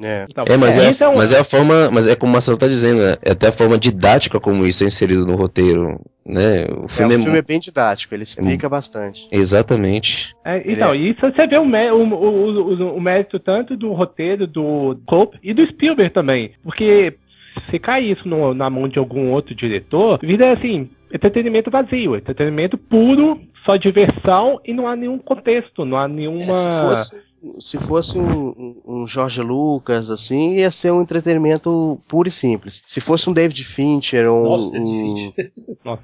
[0.00, 0.26] É.
[0.30, 2.68] Então, É, mas é, então, mas é a forma, mas é como o Marcelo tá
[2.68, 3.16] dizendo, né?
[3.22, 6.64] é até a forma didática como isso é inserido no roteiro, né?
[6.66, 9.26] O É, filme o é, filme é bem didático, ele explica bastante.
[9.32, 10.28] exatamente.
[10.44, 14.46] É, então, isso você vê o, mé- o, o, o, o mérito tanto do roteiro
[14.46, 16.52] do Cope e do Spielberg também.
[16.62, 17.14] Porque
[17.70, 22.76] se cair isso no- na mão de algum outro diretor, vira assim, entretenimento vazio, entretenimento
[22.76, 26.52] puro, só diversão e não há nenhum contexto, não há nenhuma.
[26.52, 32.28] É, se fosse, se fosse um, um- Jorge Lucas, assim, ia ser um entretenimento puro
[32.28, 32.82] e simples.
[32.86, 35.32] Se fosse um David Fincher ou um- Nossa, um,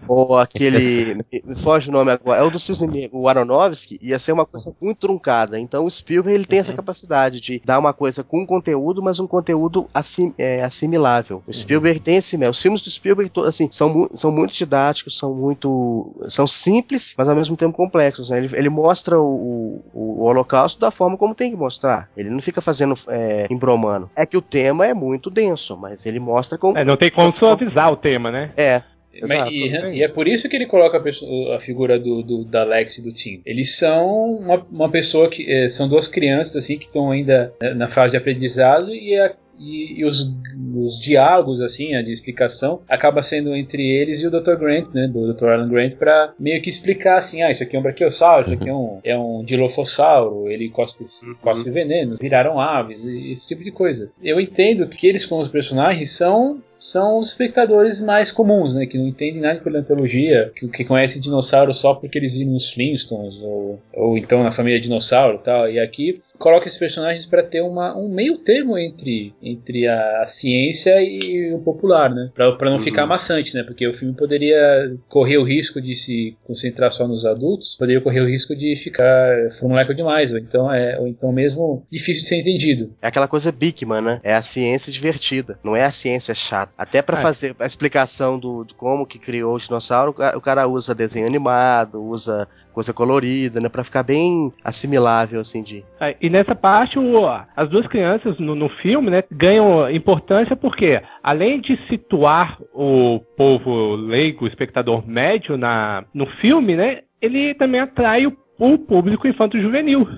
[0.06, 1.14] ou aquele.
[1.44, 2.40] me foge o nome agora.
[2.40, 5.58] É o do Cisne Negro, o Aronofsky, ia ser uma coisa muito truncada.
[5.58, 9.26] Então o Spielberg ele tem essa capacidade de dar uma coisa com conteúdo, mas um
[9.26, 11.42] conteúdo assim, é, assimilável.
[11.46, 12.36] O Spielberg tem esse.
[12.46, 16.14] Os filmes do Spielberg, assim, são, mu- são muito didáticos, são muito.
[16.28, 18.30] são simples, mas ao mesmo tempo complexos.
[18.30, 18.38] Né?
[18.38, 22.08] Ele, ele mostra o, o, o Holocausto da forma como tem que mostrar.
[22.16, 24.10] Ele não fica fazendo é, embromando.
[24.16, 26.76] É que o tema é muito denso, mas ele mostra como.
[26.78, 28.50] É, não tem como suavizar o tema, né?
[28.56, 28.82] É,
[29.20, 29.50] Mas- Exato.
[29.50, 32.64] e, e é por isso que ele coloca a, pessoa- a figura do, do- da
[32.64, 33.42] Lex e do Tim.
[33.44, 35.44] Eles são uma, uma pessoa que.
[35.50, 39.34] eh, são duas crianças assim que estão ainda né, na fase de aprendizado e, a-
[39.62, 40.34] e- e os,
[40.74, 44.56] os diálogos, assim, a de explicação, acaba sendo entre eles e o Dr.
[44.56, 45.06] Grant, né?
[45.08, 45.48] Do Dr.
[45.48, 48.68] Alan Grant, para meio que explicar assim: ah, isso aqui é um braquiosauro, isso aqui
[48.68, 51.04] é um, é um dilofossauro, ele cospe,
[51.40, 54.10] cospe veneno, viraram aves, e esse tipo de coisa.
[54.22, 58.86] Eu entendo que eles, como os personagens, são são os espectadores mais comuns, né?
[58.86, 62.72] Que não entendem nada de paleontologia, que, que conhecem dinossauros só porque eles viram nos
[62.72, 65.70] Flintstones, ou, ou então na família dinossauro e tal.
[65.70, 70.26] E aqui coloca esses personagens para ter uma, um meio termo entre, entre a, a
[70.26, 72.30] ciência e o popular, né?
[72.34, 72.82] Pra, pra não Uhum.
[72.82, 73.62] ficar maçante, né?
[73.62, 78.20] Porque o filme poderia correr o risco de se concentrar só nos adultos, poderia correr
[78.20, 82.36] o risco de ficar formuleco demais, ou então, é, ou então mesmo difícil de ser
[82.40, 82.92] entendido.
[83.00, 84.20] É aquela coisa Bickman, né?
[84.24, 86.71] É a ciência divertida, não é a ciência chata.
[86.76, 87.22] Até pra Ah.
[87.22, 92.02] fazer a explicação do, de como que criou o dinossauro, o cara usa desenho animado,
[92.02, 93.68] usa coisa colorida, né?
[93.68, 95.84] Pra ficar bem assimilável, assim, de...
[96.00, 101.00] É, E nessa parte, o- as duas crianças no, no filme né, ganham importância porque,
[101.22, 107.80] além de situar o povo leigo, o espectador médio na, no filme, né, ele também
[107.80, 110.08] atrai o, o público infanto-juvenil.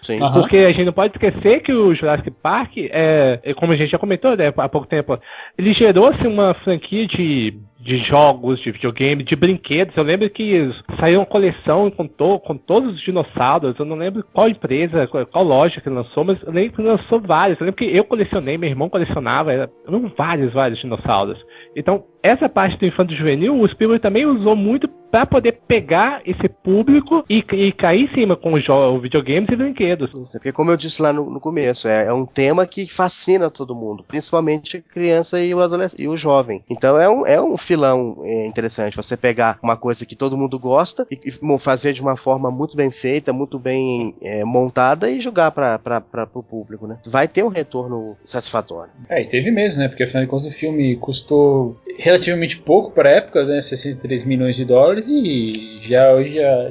[0.00, 0.20] Sim.
[0.20, 0.40] Aham.
[0.40, 3.90] Porque a gente não pode esquecer que o Jurassic Park, é, é, como a gente
[3.90, 5.18] já comentou né, há pouco tempo,
[5.58, 9.94] ele gerou-se uma franquia de, de jogos, de videogame, de brinquedos.
[9.96, 13.78] Eu lembro que saiu uma coleção com, to, com todos os dinossauros.
[13.78, 17.20] Eu não lembro qual empresa, qual, qual loja que lançou, mas eu lembro que lançou
[17.20, 17.60] vários.
[17.60, 21.38] Eu lembro que eu colecionei, meu irmão colecionava, era, eram vários, vários dinossauros.
[21.76, 26.48] Então, essa parte do infanto juvenil, o Spielberg também usou muito para poder pegar esse
[26.48, 28.64] público e, e cair em cima com os
[29.02, 30.10] videogames e brinquedos.
[30.32, 33.74] Porque, como eu disse lá no, no começo, é, é um tema que fascina todo
[33.74, 36.62] mundo, principalmente a criança e o adolescente e o jovem.
[36.70, 40.58] Então é um, é um filão é, interessante você pegar uma coisa que todo mundo
[40.58, 45.20] gosta e, e fazer de uma forma muito bem feita, muito bem é, montada e
[45.20, 46.98] jogar para o público, né?
[47.06, 48.92] Vai ter um retorno satisfatório.
[49.08, 49.88] É, e teve mesmo, né?
[49.88, 53.60] Porque afinal de contas o filme custou relativamente pouco para a época, né?
[53.60, 56.70] 63 milhões de dólares e já hoje já,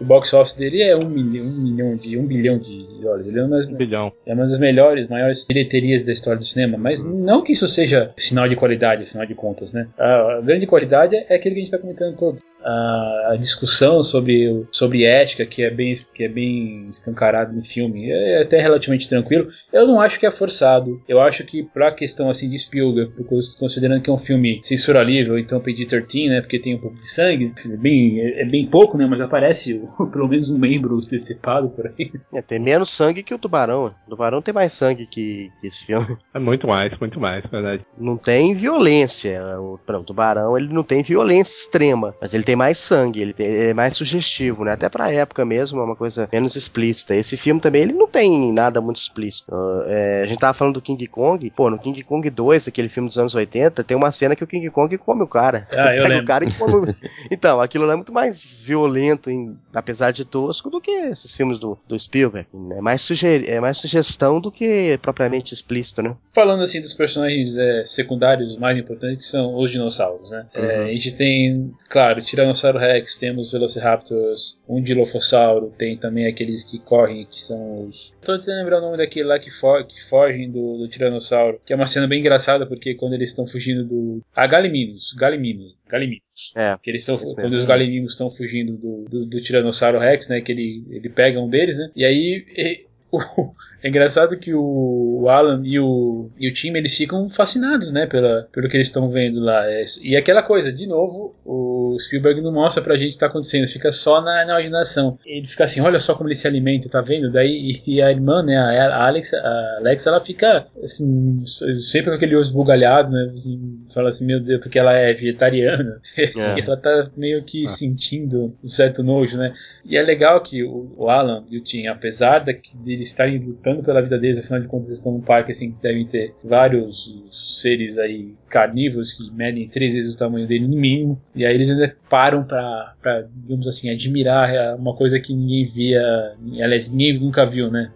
[0.00, 3.26] o box office dele é um milhão, um milhão de um bilhão de dólares.
[3.26, 4.12] Ele é uma, das, Um bilhão.
[4.26, 6.76] é uma das melhores, maiores bilheterias da história do cinema.
[6.76, 9.88] Mas não que isso seja sinal de qualidade, afinal de contas, né?
[9.98, 12.42] A grande qualidade é aquele que a gente está comentando todos.
[12.68, 18.10] A, a discussão sobre, sobre ética, que é bem, que é bem escancarado no filme,
[18.10, 19.48] é até relativamente tranquilo.
[19.72, 21.00] Eu não acho que é forçado.
[21.08, 23.12] Eu acho que pra questão assim de Spielberg,
[23.58, 27.08] considerando que é um filme censura livre, então PG-13, né, porque tem um pouco de
[27.08, 31.00] sangue, é bem, é, é bem pouco, né, mas aparece o- pelo menos um membro
[31.00, 32.10] decepado por aí.
[32.34, 33.94] É, tem menos sangue que o Tubarão.
[34.06, 36.16] O Tubarão tem mais sangue que, que esse filme.
[36.34, 37.84] É muito mais, muito mais, verdade.
[37.96, 39.40] Não tem violência.
[39.60, 43.32] O, pronto, o Tubarão ele não tem violência extrema, mas ele tem mais sangue, ele,
[43.32, 44.72] tem- ele é mais sugestivo, né?
[44.72, 47.14] Até pra época mesmo, é uma coisa menos explícita.
[47.14, 49.50] Esse filme também ele não tem nada muito explícito.
[49.54, 52.88] Uh, é, a gente tava falando do King Kong, pô, no King Kong 2, aquele
[52.88, 55.66] filme dos anos 80, tem uma cena que o King Kong come o cara.
[55.72, 56.24] Ah, eu Pega lembro.
[56.24, 56.94] o cara e come.
[57.30, 61.58] Então, aquilo lá é muito mais violento, em- apesar de tosco, do que esses filmes
[61.58, 62.48] do, do Spielberg.
[62.72, 63.44] É mais, suge...
[63.46, 66.14] é mais sugestão do que propriamente explícito, né?
[66.34, 70.46] Falando assim dos personagens é, secundários mais importantes, que são os dinossauros, né?
[70.54, 70.84] É, Uhum.
[70.84, 77.26] a gente tem, claro, Tiranossauro Rex, temos Velociraptors, um Dilophosauro, tem também aqueles que correm,
[77.26, 78.16] que são os.
[78.22, 81.72] Tô tentando lembrar o nome daquele lá que, fo que fogem do, do Tiranossauro, que
[81.72, 84.22] é uma cena bem engraçada, porque quando eles estão fugindo do.
[84.34, 86.22] Ah, Galimimus, Galimimus, Galimimus.
[86.54, 86.76] É.
[86.80, 90.40] Que eles estão, quando os galimimos estão fugindo do, do, do Tiranossauro Rex, né?
[90.40, 91.90] Que ele, ele pega um deles, né?
[91.96, 93.52] E aí e- o-
[93.82, 98.06] é engraçado que o, Alan e o, e o time eles ficam fascinados, né?
[98.06, 99.64] Pela, pelo que eles estão vendo lá.
[99.70, 103.26] É, e aquela coisa, de novo, o Spielberg não mostra pra gente o que tá
[103.26, 105.18] acontecendo, fica só na, na imaginação.
[105.24, 107.30] Ele fica assim, olha só como ele se alimenta, tá vendo?
[107.30, 108.56] Daí e, a irmã, né?
[108.56, 113.30] A Alex, a Alex, ela fica assim, sempre com aquele olho esbugalhado, né?
[113.32, 116.00] Assim, fala assim, meu Deus, porque ela é vegetariana.
[116.28, 119.54] E ela tá meio que sentindo um certo nojo, né?
[119.84, 123.38] E é legal que o, o Alan e o Tim, apesar de, de eles estarem
[123.38, 126.34] lutando pela vida deles, afinal de contas eles estão num parque assim que devem ter
[126.42, 131.54] vários seres aí carnívoros que medem três vezes o tamanho dele no mínimo, e aí
[131.54, 132.94] eles ainda param pra
[133.36, 137.90] digamos assim, admirar uma coisa que ninguém via, aliás, ninguém nunca viu, né?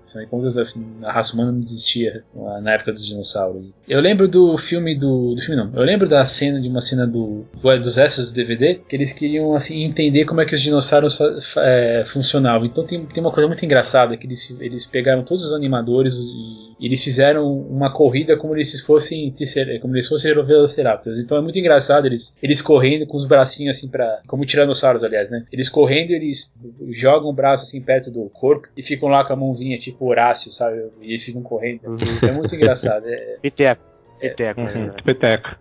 [1.03, 2.22] A raça humana não existia
[2.62, 3.72] na época dos dinossauros.
[3.88, 5.34] Eu lembro do filme do.
[5.34, 5.72] do filme não.
[5.74, 9.14] Eu lembro da cena, de uma cena do, do dos extras do DVD, que eles
[9.14, 11.18] queriam assim entender como é que os dinossauros
[11.57, 12.66] é, funcionavam.
[12.66, 16.71] Então tem, tem uma coisa muito engraçada, que eles, eles pegaram todos os animadores e
[16.87, 19.35] eles fizeram uma corrida como eles fossem
[19.80, 21.18] como eles fossem velociraptors.
[21.18, 25.30] Então é muito engraçado eles, eles correndo com os bracinhos assim para como tiranossauros, aliás,
[25.30, 25.45] né?
[25.53, 26.53] Eles correndo, eles
[26.91, 30.51] jogam o braço assim perto do corpo e ficam lá com a mãozinha tipo Horácio,
[30.53, 30.83] sabe?
[31.01, 31.80] E eles ficam correndo.
[31.87, 31.97] Uhum.
[32.28, 33.07] É muito engraçado.
[33.09, 33.83] É, Piteco.
[34.20, 34.87] Piteco, Uhum.
[34.87, 34.95] né?
[35.05, 35.57] Peteco.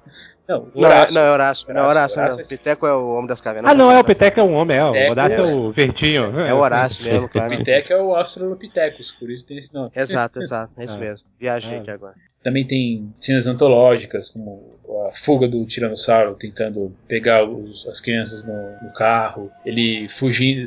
[0.52, 1.16] Não, Não, Horácio.
[1.16, 1.74] não, é Horácio.
[1.74, 2.46] Não, é Horácio.
[2.48, 3.72] Piteco é o homem das cavernas.
[3.72, 4.84] Ah, não, é o Tá certo, Peteco é um homem, é.
[4.86, 5.56] O É, Horácio é, é.
[5.56, 6.40] o verdinho.
[6.42, 7.58] É o Horácio mesmo, O claro.
[7.58, 9.92] Piteco é o Australopithecus, por isso tem esse nome.
[9.96, 10.72] Exato, exato.
[10.78, 11.00] É isso Ah.
[11.00, 11.26] mesmo.
[11.40, 11.82] Viajei Ah.
[11.82, 12.14] aqui agora.
[12.44, 18.54] Também tem cenas antológicas, como a fuga do Tiranossauro tentando pegar os- as crianças no,
[18.82, 20.64] no carro, ele fugindo.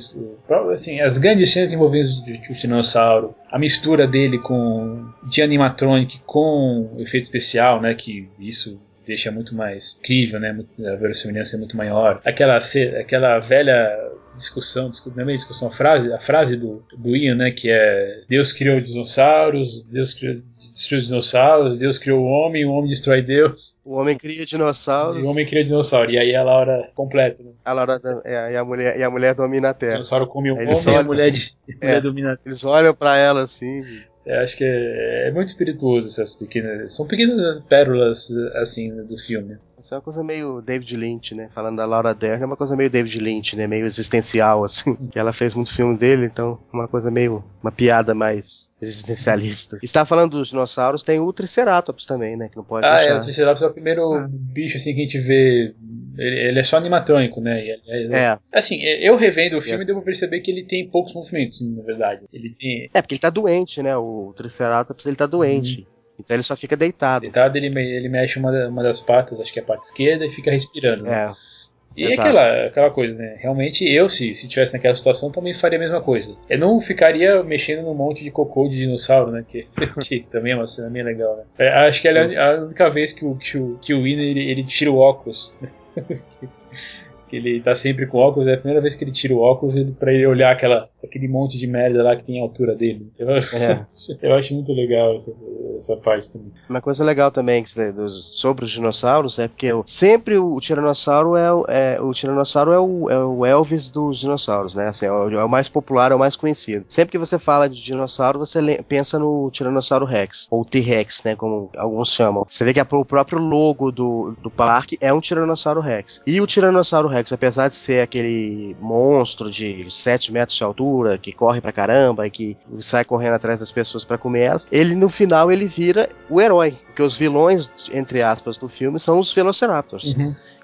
[0.73, 6.95] Assim, as grandes cenas envolvendo o, o Tiranossauro, a mistura dele com de animatronic com
[6.99, 7.93] efeito especial, né?
[7.95, 10.57] Que isso deixa muito mais crível, né?
[10.81, 12.21] A verossimilhança é muito maior.
[12.25, 12.59] Aquela,
[13.01, 17.53] aquela velha discussão, discu- não é discussão, a frase, a frase do, do Ian, né,
[17.53, 22.73] que é Deus criou dinossauros, Deus criou, destruiu os dinossauros, Deus criou o homem, o
[22.73, 25.25] homem destrói Deus, O homem cria e dinossauros.
[25.25, 26.11] o homem criou dinossauro.
[26.11, 27.51] E aí a Laura completa, né?
[27.65, 29.93] A Laura, é, e, a mulher, e a mulher domina a O terra.
[29.93, 32.01] dinossauro come o Aí homem e a mulher, de, a mulher É.
[32.01, 32.39] domina.
[32.45, 33.83] Eles olham pra ela assim.
[34.27, 39.59] Eu acho que é, é muito espirituoso essas pequenas, são pequenas pérolas assim do filme.
[39.85, 41.51] Isso é uma coisa meio David Lynch, né?
[41.53, 43.67] Falando da Laura Dern, é uma coisa meio David Lynch, né?
[43.67, 44.97] Meio existencial, assim.
[45.13, 47.45] Que ela fez muito filme dele, então uma coisa meio.
[47.63, 49.77] Uma piada mais existencialista.
[49.83, 52.49] E tava falando dos dinossauros, tem o Triceratops também, né?
[52.49, 53.17] Que não pode Ah, é, deixar.
[53.19, 54.27] o Triceratops é o primeiro Ah.
[54.31, 55.75] bicho assim que a gente vê.
[56.17, 57.63] Ele, ele é só animatrônico, né?
[57.63, 61.61] E, é, É, Assim, eu revendo o filme, devo perceber que ele tem poucos movimentos,
[61.61, 62.23] na verdade.
[62.33, 62.89] Ele tem.
[62.95, 63.95] é porque ele tá doente, né?
[63.97, 65.87] O Triceratops ele tá doente.
[66.21, 67.23] Então ele só fica deitado.
[67.23, 70.31] Deitado, ele, ele mexe uma, uma das patas, acho que é a parte esquerda, e
[70.31, 71.05] fica respirando.
[71.05, 71.31] Né?
[71.31, 71.55] É.
[71.97, 72.23] E exato.
[72.23, 73.37] aquela, aquela coisa, né?
[73.39, 76.37] Realmente, eu, se se tivesse naquela situação, também faria a mesma coisa.
[76.51, 79.45] Eu não ficaria mexendo num monte de cocô de dinossauro, né?
[79.47, 79.67] Que,
[80.03, 81.45] que também é uma cena bem legal, né?
[81.57, 84.51] É, acho que é a única vez que o, que o, que o Winner ele,
[84.51, 85.57] ele tira o óculos.
[87.29, 89.77] que ele tá sempre com óculos, é a primeira vez que ele tira o óculos
[89.77, 93.11] ele, pra ele olhar aquela, aquele monte de merda lá que tem a altura dele.
[93.19, 93.87] Eu, É.
[94.23, 95.35] eu acho muito legal essa,
[95.77, 96.53] essa parte também.
[96.69, 101.37] Uma coisa legal também que você- dos- sobre os dinossauros é porque sempre o tiranossauro
[101.37, 104.89] é, o- é- o tiranossauro é o, é o Elvis dos dinossauros, né?
[104.89, 106.85] Assim, é, o, é o mais popular, é o mais conhecido.
[106.89, 111.35] Sempre que você fala de dinossauro, você le- pensa no tiranossauro Rex ou T-Rex, né?
[111.37, 112.45] Como alguns chamam.
[112.49, 116.23] Você vê que a- o próprio logo do, do parque é um tiranossauro Rex.
[116.27, 121.33] E o tiranossauro Rex, apesar de ser aquele monstro de 7 metros de altura que
[121.33, 125.09] corre pra caramba e que sai correndo atrás das pessoas pra comer elas, ele no
[125.09, 130.15] final ele vira o herói, porque os vilões entre aspas do filme são os Velociraptors,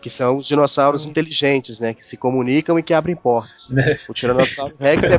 [0.01, 3.70] que são os dinossauros inteligentes, né, que se comunicam e que abrem portas.
[4.09, 5.18] O Tiranossauro Rex é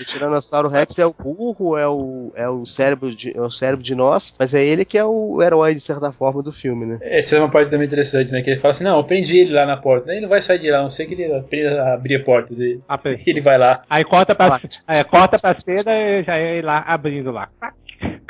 [0.00, 3.82] o Tiranossauro Rex é o burro, é o, é o cérebro de, é o cérebro
[3.82, 6.98] de nós, mas é ele que é o herói de certa forma do filme, né?
[7.02, 8.42] Essa é uma parte também interessante, né?
[8.42, 10.10] Que ele fala assim, não, eu prendi ele lá na porta.
[10.12, 12.24] Ele não vai sair de lá, a não sei que ele aprenda a abrir a
[12.24, 12.52] porta.
[12.54, 13.82] E Ah, ele vai lá.
[13.88, 14.60] Aí corta pra, Vai.
[14.88, 17.48] é, corta pra cena e já é ir lá abrindo lá.
[17.62, 17.76] É.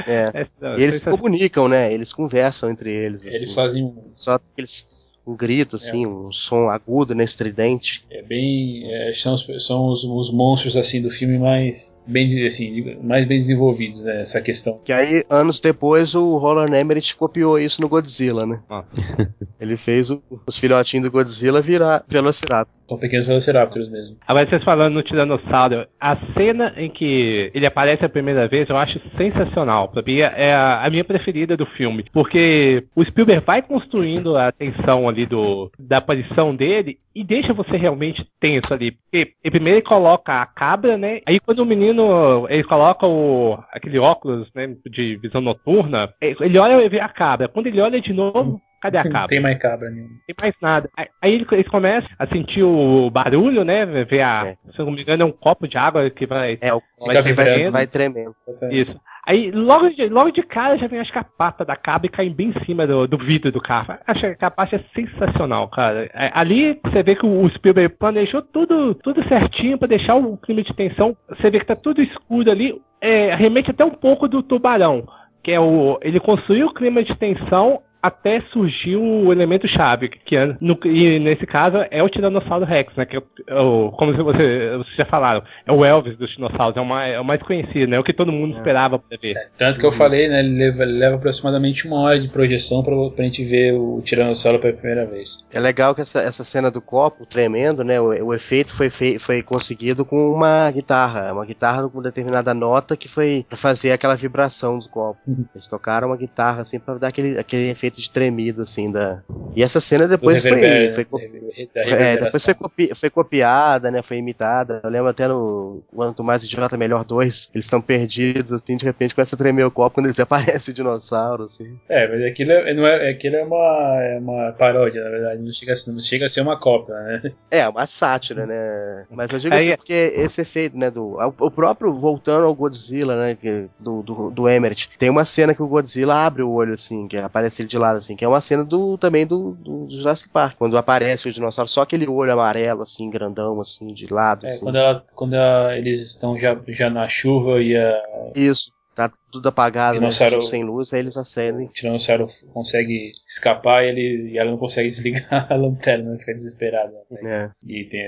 [0.08, 0.46] É,
[0.78, 1.92] E eles se comunicam, né?
[1.92, 3.26] Eles conversam entre eles.
[3.26, 3.54] Eles assim.
[3.54, 4.04] fazem um.
[4.12, 4.86] Só aqueles
[5.26, 8.04] um grito assim, um som agudo, né, estridente.
[8.10, 8.84] É bem.
[8.92, 13.38] é, são os, são os, os monstros assim do filme mais bem, assim, mais bem
[13.38, 14.20] desenvolvidos, né?
[14.22, 14.80] Essa questão.
[14.84, 18.60] Que aí, anos depois, o Roland Emmerich copiou isso no Godzilla, né?
[18.70, 18.84] Ah.
[19.58, 22.74] Ele fez o- os filhotinhos do Godzilla virar Velociraptor.
[22.88, 24.16] São pequenos Velociraptors mesmo.
[24.28, 28.76] Agora vocês falando no Tiranossauro, a cena em que ele aparece a primeira vez eu
[28.76, 29.88] acho sensacional.
[29.88, 32.04] Pra mim é a, a minha preferida do filme.
[32.12, 37.78] Porque o Spielberg vai construindo a tensão ali do, da aparição dele e deixa você
[37.78, 38.90] realmente tenso ali.
[38.90, 41.22] Porque ele primeiro ele coloca a cabra, né?
[41.24, 46.84] Aí quando o menino ele coloca o, aquele óculos né, de visão noturna, ele olha
[46.84, 47.48] e vê a cabra.
[47.48, 49.20] Quando ele olha de novo, Cadê a cabra?
[49.20, 50.10] Não tem mais cabra nenhuma.
[50.10, 50.90] Não tem mais nada.
[51.20, 53.84] Aí eles começam a sentir o barulho, né?
[53.84, 54.46] Ver a.
[54.46, 54.54] É.
[54.54, 56.58] Se não me engano, é um copo de água que vai.
[56.60, 58.34] É, o vai, vai, vai tremendo.
[58.70, 58.96] Isso.
[59.26, 62.10] Aí logo de, logo de cara já vem acho que a pata da cabra e
[62.10, 63.98] cai bem em cima do, do vidro do carro.
[64.06, 66.08] Acho que a parte é sensacional, cara.
[66.14, 70.62] É, ali você vê que o Spielberg planejou tudo, tudo certinho para deixar o clima
[70.62, 71.16] de tensão.
[71.28, 72.80] Você vê que tá tudo escuro ali.
[73.00, 75.08] É, remete até um pouco do tubarão.
[75.42, 75.98] Que é o.
[76.02, 81.18] Ele construiu o clima de tensão até surgiu o elemento chave, que é, no, e
[81.18, 83.04] nesse caso é o Tiranossauro Rex, né?
[83.04, 86.86] Que é o, como você, vocês já falaram, é o Elvis dos dinossauros, é o
[86.86, 87.96] mais, é o mais conhecido, né?
[87.96, 88.58] É o que todo mundo é.
[88.58, 89.36] esperava pra ver.
[89.36, 90.40] É, tanto que eu falei, né?
[90.40, 94.74] Ele leva, leva aproximadamente uma hora de projeção pra, pra gente ver o Tiranossauro pela
[94.74, 95.46] primeira vez.
[95.52, 98.00] É legal que essa, essa cena do copo tremendo, né?
[98.00, 102.96] O, o efeito foi, fei, foi conseguido com uma guitarra, uma guitarra com determinada nota
[102.96, 105.18] que foi pra fazer aquela vibração do copo.
[105.26, 105.44] Uhum.
[105.54, 109.22] Eles tocaram uma guitarra assim pra dar aquele, aquele efeito efeito de tremido, assim, da.
[109.54, 110.52] E essa cena depois foi.
[110.52, 114.02] foi, é, depois foi, copi, foi copiada, né?
[114.02, 114.80] Foi imitada.
[114.84, 119.14] Eu lembro até no Quanto Mais Idiota Melhor 2, eles estão perdidos, assim, de repente
[119.14, 121.78] começa a tremer o copo quando eles aparecem o dinossauro, assim.
[121.88, 125.42] É, mas aquilo é, não é, aquilo é, uma, é uma paródia, na verdade.
[125.42, 127.22] Não chega, não chega a ser uma cópia, né?
[127.50, 129.06] É, uma sátira, né?
[129.10, 130.90] Mas eu digo Aí, assim, porque esse efeito, né?
[130.90, 133.36] Do, o próprio, voltando ao Godzilla, né?
[133.78, 137.16] Do, do, do Emmerich, tem uma cena que o Godzilla abre o olho, assim, que
[137.16, 140.56] aparece ele de lado, assim, que é uma cena do também do, do Jurassic Park,
[140.56, 144.64] quando aparece o dinossauro, só aquele olho amarelo, assim, grandão, assim, de lado, é, assim.
[144.64, 148.02] Quando, ela, quando ela, eles estão já, já na chuva e a...
[148.34, 151.66] Isso, tá tudo apagado, né, sem luz, aí eles acendem.
[151.66, 156.32] O Tiranossauro consegue escapar e, ele, e ela não consegue desligar a lanterna, né, fica
[156.32, 156.94] desesperada.
[157.10, 157.30] Né?
[157.30, 157.50] É.
[157.66, 158.00] E tem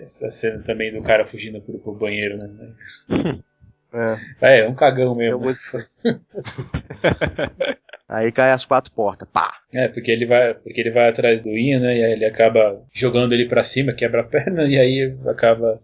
[0.00, 2.48] essa cena também do cara fugindo pro, pro banheiro, né?
[3.94, 4.16] É.
[4.40, 5.38] é, é um cagão mesmo.
[5.38, 5.60] É muito...
[8.12, 9.56] Aí cai as quatro portas, pá.
[9.72, 11.98] É, porque ele vai, porque ele vai atrás do Ian, né?
[11.98, 15.78] E aí ele acaba jogando ele para cima, quebra a perna e aí acaba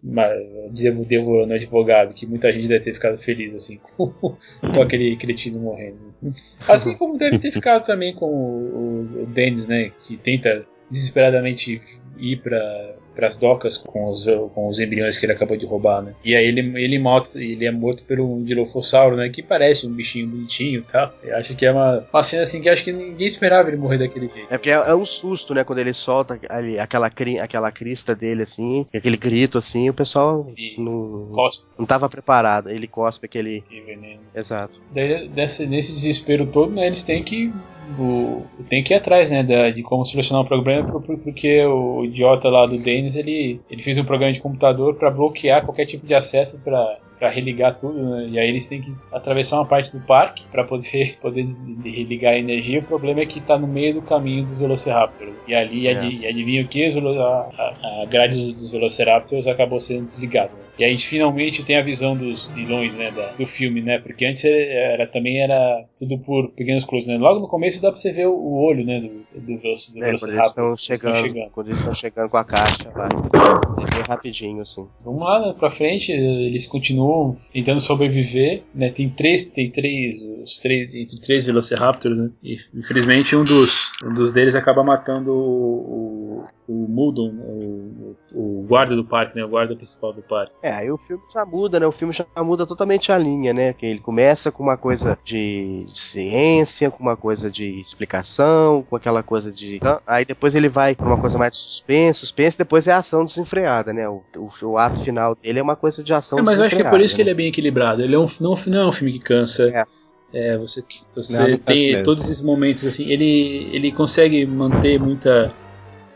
[1.09, 5.59] devorando o advogado, que muita gente deve ter ficado feliz assim com, com aquele cretino
[5.59, 6.15] morrendo.
[6.69, 9.91] Assim como deve ter ficado também com o, o, o Dennis, né?
[10.07, 11.81] Que tenta desesperadamente
[12.19, 16.01] ir para para as docas com os, com os embriões que ele acabou de roubar,
[16.01, 16.15] né?
[16.25, 19.29] E aí ele, ele, morto, ele é morto pelo Dilophosauro, né?
[19.29, 21.13] Que parece um bichinho bonitinho e tal.
[21.25, 23.99] Eu acho que é uma, uma cena assim que acho que ninguém esperava ele morrer
[23.99, 24.55] daquele jeito.
[24.55, 25.65] É porque é, é um susto, né?
[25.65, 30.53] Quando ele solta ali, aquela, cri, aquela crista dele, assim, aquele grito, assim, o pessoal
[30.79, 31.29] não,
[31.77, 32.71] não tava preparado.
[32.71, 33.65] Ele cospe aquele.
[33.69, 34.21] veneno.
[34.33, 34.81] Exato.
[34.95, 36.87] Daí, desse, nesse desespero todo, né?
[36.87, 37.53] Eles têm que
[37.99, 42.49] o, tem que ir atrás, né, da, de como solucionar o problema, porque o idiota
[42.49, 46.15] lá do Dennis, ele, ele fez um programa de computador para bloquear qualquer tipo de
[46.15, 48.29] acesso para para religar tudo, né?
[48.31, 51.45] E aí eles têm que atravessar uma parte do parque para poder, poder
[51.85, 52.81] religar a energia.
[52.81, 55.33] O problema é que tá no meio do caminho dos Velociraptors.
[55.47, 55.97] E ali, é.
[55.97, 56.87] ad, adivinha o que?
[56.87, 60.51] A, a, grade dos Velociraptors acabou sendo desligada.
[60.79, 63.99] E a gente finalmente tem a visão dos vilões, né, da, do filme, né?
[63.99, 67.19] Porque antes era, também era tudo por pequenos close, né?
[67.19, 70.07] Logo no começo dá pra você ver o, olho, né, do, do, do, do é,
[70.07, 70.19] Velociraptor.
[70.21, 73.09] Quando eles estão chegando, chegando, quando eles estão chegando com a caixa, vai.
[73.09, 74.87] Você vê rapidinho, assim.
[75.05, 78.91] Vamos lá, né, pra frente, eles continuam continuam tentando sobreviver, né?
[78.91, 82.31] Tem três, tem três, os três, entre três Velociraptors, né?
[82.43, 88.67] E infelizmente um dos, um dos deles acaba matando o, o, o Muldon, o, o,
[88.69, 89.45] guarda do parque, né?
[89.45, 90.53] O guarda principal do parque.
[90.63, 91.87] É, aí o filme já muda, né?
[91.87, 93.73] O filme já muda totalmente a linha, né?
[93.73, 98.97] Que ele começa com uma coisa de, de ciência, com uma coisa de explicação, com
[98.97, 99.77] aquela coisa de.
[99.77, 103.25] Então, aí depois ele vai pra uma coisa mais de suspense, suspense, depois é ação
[103.25, 104.09] desenfreada, né?
[104.09, 106.75] O, o, o ato final dele é uma coisa de ação é, mas desenfreada.
[106.75, 108.03] Mas eu acho que é por isso que ele é bem equilibrado.
[108.03, 109.71] Ele é um, não, não é um filme que cansa.
[109.71, 109.99] É.
[110.33, 113.11] É, você você não, não tem todos esses momentos assim.
[113.11, 115.53] Ele, ele consegue manter muita.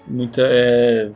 [0.06, 1.10] Muita é,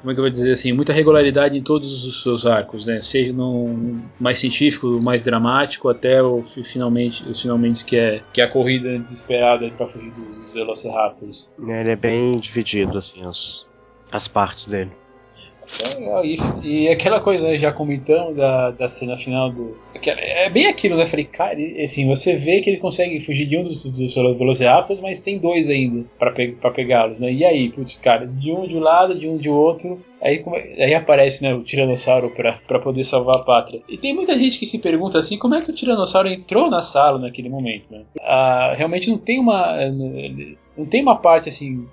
[0.00, 0.72] como é que eu vou dizer assim?
[0.72, 3.00] Muita regularidade em todos os seus arcos, né?
[3.00, 8.44] Seja no mais científico, mais dramático, até o finalmente, os finalmente que é, que é
[8.44, 11.54] a corrida desesperada para fugir dos Velociraptors.
[11.58, 13.68] Ele é bem dividido, assim, os,
[14.12, 14.92] as partes dele.
[15.80, 19.76] É, e, e, aquela coisa, né, já comentando da, da cena final do.
[20.04, 21.06] É bem aquilo, né?
[21.06, 25.22] Falei, cara, assim, você vê que ele consegue fugir de um dos, dos Velociraptors, mas
[25.22, 27.32] tem dois ainda para pe pegá-los, né?
[27.32, 30.00] E aí, putz, cara, de um de um lado, de um de outro.
[30.20, 30.42] Aí,
[30.78, 33.80] aí aparece né, o Tiranossauro para poder salvar a pátria.
[33.88, 36.82] E tem muita gente que se pergunta assim: como é que o Tiranossauro entrou na
[36.82, 37.90] sala naquele momento?
[37.92, 38.02] Né?
[38.20, 39.76] Ah, realmente não tem uma.
[40.78, 41.86] Não tem uma parte assim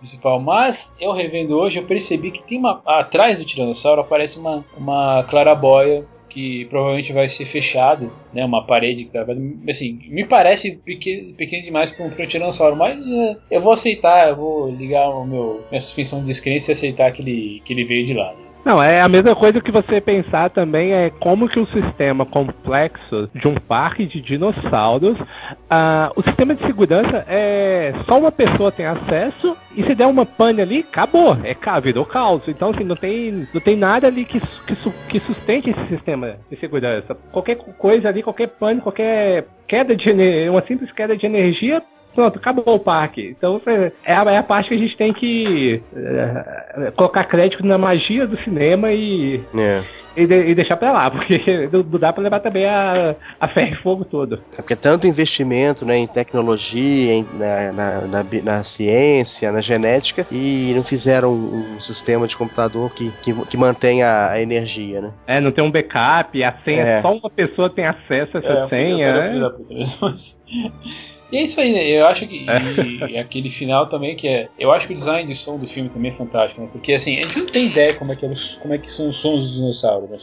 [0.00, 2.82] principal, mas eu revendo hoje, eu percebi que tem uma.
[2.84, 6.04] Atrás do Tiranossauro aparece uma, uma clarabóia
[6.36, 9.24] que provavelmente vai ser fechado, né, uma parede que tá,
[9.70, 14.28] assim, me parece pequeno, pequeno demais para um, um tiranossauro, mas uh, eu vou aceitar,
[14.28, 17.86] eu vou ligar o meu minha suspensão de descrença e aceitar que ele, que ele
[17.86, 18.34] veio de lá.
[18.34, 18.45] Né?
[18.66, 23.30] Não, é a mesma coisa que você pensar também é como que o sistema complexo
[23.32, 28.84] de um parque de dinossauros, uh, o sistema de segurança é só uma pessoa tem
[28.84, 32.42] acesso e se der uma pane ali, acabou, é virou caos.
[32.48, 34.76] Então assim, não tem, não tem nada ali que, que,
[35.10, 37.14] que sustente esse sistema de segurança.
[37.30, 40.10] Qualquer coisa ali, qualquer pane, qualquer queda de
[40.50, 41.80] uma simples queda de energia
[42.16, 43.34] pronto, acabou o parque.
[43.36, 47.76] Então é a, é a parte que a gente tem que é, colocar crédito na
[47.76, 49.40] magia do cinema e.
[49.54, 49.82] É.
[50.16, 53.74] E, de, e, deixar pra lá, porque não, dá pra levar também a, a ferro
[53.74, 54.40] e fogo todo.
[54.54, 60.26] É porque tanto investimento né, em tecnologia, em, na, na, na, na, ciência, na genética,
[60.32, 65.10] e não fizeram um, um sistema de computador que, que, que mantenha a energia, né?
[65.26, 67.02] É, não tem um backup, a senha, é.
[67.02, 69.06] só uma pessoa tem acesso a essa é, senha.
[69.08, 71.84] Eu fui, eu fui, eu e é isso aí, né?
[71.86, 72.46] Eu acho que.
[73.08, 74.48] E, aquele final também que é.
[74.58, 76.68] Eu acho que o design de som do filme também é fantástico, né?
[76.70, 79.08] Porque assim, a gente não tem ideia como é que, é como é que são
[79.08, 80.16] os sons dos dinossauros, né?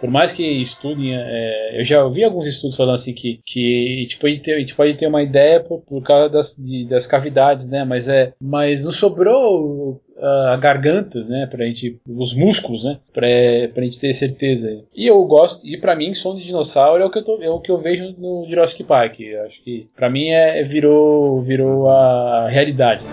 [0.00, 1.14] Por mais que estudem.
[1.14, 4.58] É, eu já ouvi alguns estudos falando assim que, que a, gente pode ter, a
[4.58, 7.84] gente pode ter uma ideia por, por causa das, de, das cavidades, né?
[7.84, 8.32] Mas é.
[8.40, 13.26] Mas não sobrou a garganta, né, pra gente, os músculos, né, pra,
[13.72, 14.84] pra gente ter certeza.
[14.94, 17.50] E eu gosto, e para mim, som de dinossauro é o que eu, tô, é
[17.50, 19.20] o que eu vejo no Jurassic Park.
[19.46, 23.04] Acho que para mim é, virou, virou a realidade.
[23.04, 23.10] Né?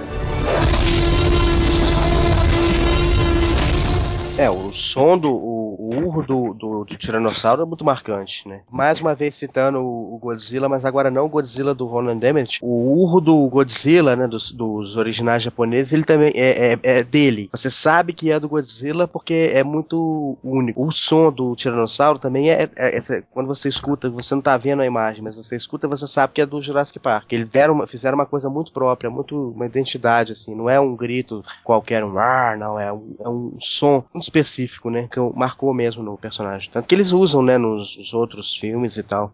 [4.37, 5.58] É, o som do
[5.89, 8.61] o, urro do, do, do, Tiranossauro é muito marcante, né?
[8.69, 12.59] Mais uma vez citando o, o Godzilla, mas agora não o Godzilla do Roland Emmerich.
[12.61, 17.49] O urro do Godzilla, né, dos, dos originais japoneses, ele também é, é, é, dele.
[17.51, 20.85] Você sabe que é do Godzilla porque é muito único.
[20.85, 24.81] O som do Tiranossauro também é, é, é quando você escuta, você não tá vendo
[24.81, 27.31] a imagem, mas você escuta, você sabe que é do Jurassic Park.
[27.31, 30.55] Eles deram, fizeram uma coisa muito própria, muito uma identidade assim.
[30.55, 35.07] Não é um grito qualquer, um ar, não é um, é um som específico, né?
[35.09, 36.69] Que marcou mesmo no personagem.
[36.69, 39.33] Tanto que eles usam, né, nos, nos outros filmes e tal.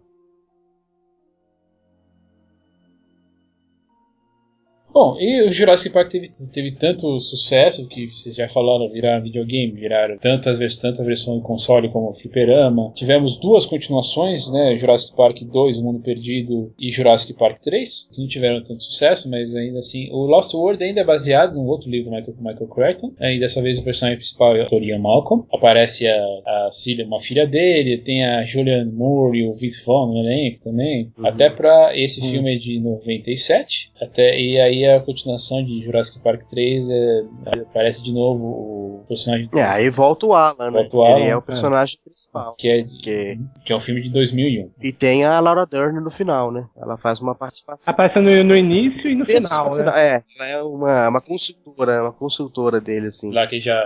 [4.95, 9.73] Bom, e o Jurassic Park teve, teve tanto sucesso que vocês já falaram, viraram videogame,
[9.73, 12.93] viraram tanto a, tanto a versão console como o fliperama.
[12.95, 14.77] Tivemos duas continuações, né?
[14.77, 19.29] Jurassic Park 2, O Mundo Perdido e Jurassic Park 3, que não tiveram tanto sucesso,
[19.29, 20.09] mas ainda assim.
[20.13, 23.11] O Lost World ainda é baseado num outro livro do Michael, Michael Crichton.
[23.19, 25.43] E dessa vez o personagem principal é o Ian Malcolm.
[25.51, 26.15] Aparece a,
[26.45, 30.61] a Cillia, uma filha dele, tem a Julianne Moore e o Vince Vaughn no elenco
[30.61, 31.11] também.
[31.17, 31.27] Uhum.
[31.27, 32.29] Até pra esse uhum.
[32.29, 33.91] filme é de 97.
[33.99, 37.23] Até, e aí a continuação de Jurassic Park 3 é,
[37.61, 39.49] aparece de novo o personagem.
[39.53, 40.79] É, aí volta o Alan, né?
[40.81, 42.03] Volta o Alan, Ele é o personagem é.
[42.03, 42.55] principal.
[42.57, 43.37] Que é, de, que...
[43.65, 44.71] que é um filme de 2001.
[44.81, 46.65] E tem a Laura Dern no final, né?
[46.77, 47.93] Ela faz uma participação.
[47.93, 49.83] Aparece no, no início e no Esse final, no né?
[49.83, 53.31] Final, é, ela é uma, uma consultora, uma consultora dele, assim.
[53.31, 53.83] Lá que já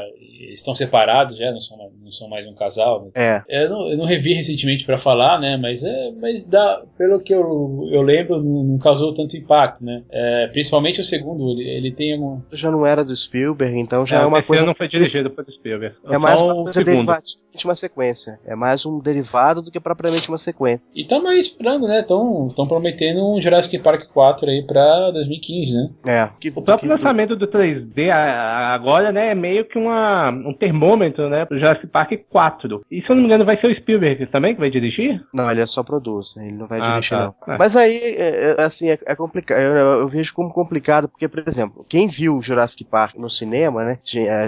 [0.54, 3.06] estão separados, já não são, não são mais um casal.
[3.06, 3.12] Né?
[3.16, 3.64] É.
[3.64, 5.58] Eu não, eu não revi recentemente para falar, né?
[5.58, 10.04] Mas é, mas dá, pelo que eu, eu lembro, não, não causou tanto impacto, né?
[10.10, 12.42] É, principalmente Principalmente o segundo, ele, ele tem algum.
[12.52, 14.66] Já não era do Spielberg, então já é, é uma coisa.
[14.66, 15.96] não foi dirigido pelo Spielberg.
[16.06, 18.40] É mais uma coisa derivada de uma sequência.
[18.46, 20.90] É mais um derivado do que propriamente uma sequência.
[20.96, 22.02] E estamos aí esperando, né?
[22.02, 25.90] Estão prometendo um Jurassic Park 4 aí pra 2015, né?
[26.06, 26.30] É.
[26.40, 26.96] Que, o próprio que...
[26.96, 32.12] lançamento do 3D agora, né, é meio que uma, um termômetro, né, pro Jurassic Park
[32.30, 32.82] 4.
[32.90, 35.22] E se eu não me engano, vai ser o Spielberg também que vai dirigir?
[35.34, 37.34] Não, ele é só produz, ele não vai ah, dirigir, tá.
[37.48, 37.54] não.
[37.54, 37.58] É.
[37.58, 39.60] Mas aí, é, é, assim, é, é complicado.
[39.60, 43.84] Eu, eu, vejo como complicado complicado, porque, por exemplo, quem viu Jurassic Park no cinema,
[43.84, 44.00] né?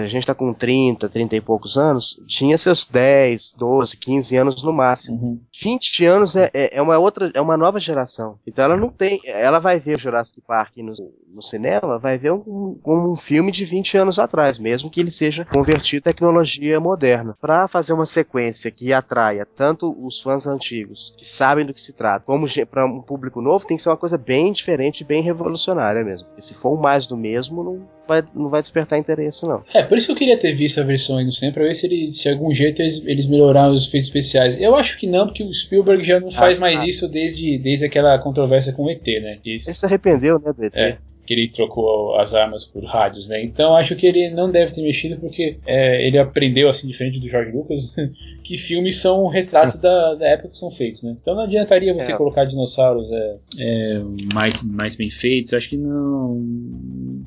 [0.02, 4.62] A gente tá com 30, 30 e poucos anos, tinha seus 10, 12, 15 anos
[4.62, 5.16] no máximo.
[5.18, 5.40] Uhum.
[5.62, 8.38] 20 anos é, é, é uma outra, é uma nova geração.
[8.46, 10.94] Então ela não tem, ela vai ver o Jurassic Park no,
[11.32, 15.10] no cinema, vai ver um, um, um filme de 20 anos atrás, mesmo que ele
[15.10, 17.36] seja convertido em tecnologia moderna.
[17.40, 21.92] Para fazer uma sequência que atraia tanto os fãs antigos, que sabem do que se
[21.92, 26.04] trata, como para um público novo, tem que ser uma coisa bem diferente, bem revolucionária
[26.04, 26.11] mesmo.
[26.12, 26.28] Mesmo.
[26.28, 29.62] Porque se for mais do mesmo, não vai, não vai despertar interesse, não.
[29.72, 31.74] É, por isso que eu queria ter visto a versão aí no cinema, pra ver
[31.74, 34.60] se, ele, se algum jeito eles, eles melhoraram os efeitos especiais.
[34.60, 36.86] Eu acho que não, porque o Spielberg já não faz mais ah.
[36.86, 39.38] isso desde, desde aquela controvérsia com o ET, né?
[39.44, 39.68] Isso.
[39.68, 40.74] Ele se arrependeu, né, do ET?
[40.74, 43.42] É, que ele trocou as armas por rádios, né?
[43.44, 47.28] Então acho que ele não deve ter mexido porque é, ele aprendeu, assim, diferente do
[47.28, 47.94] George Lucas,
[48.42, 51.16] que filmes são retratos da, da época que são feitos, né?
[51.20, 52.16] Então não adiantaria você É.
[52.16, 54.02] colocar dinossauros é, é,
[54.34, 56.34] mais, mais bem feitos, acho que não,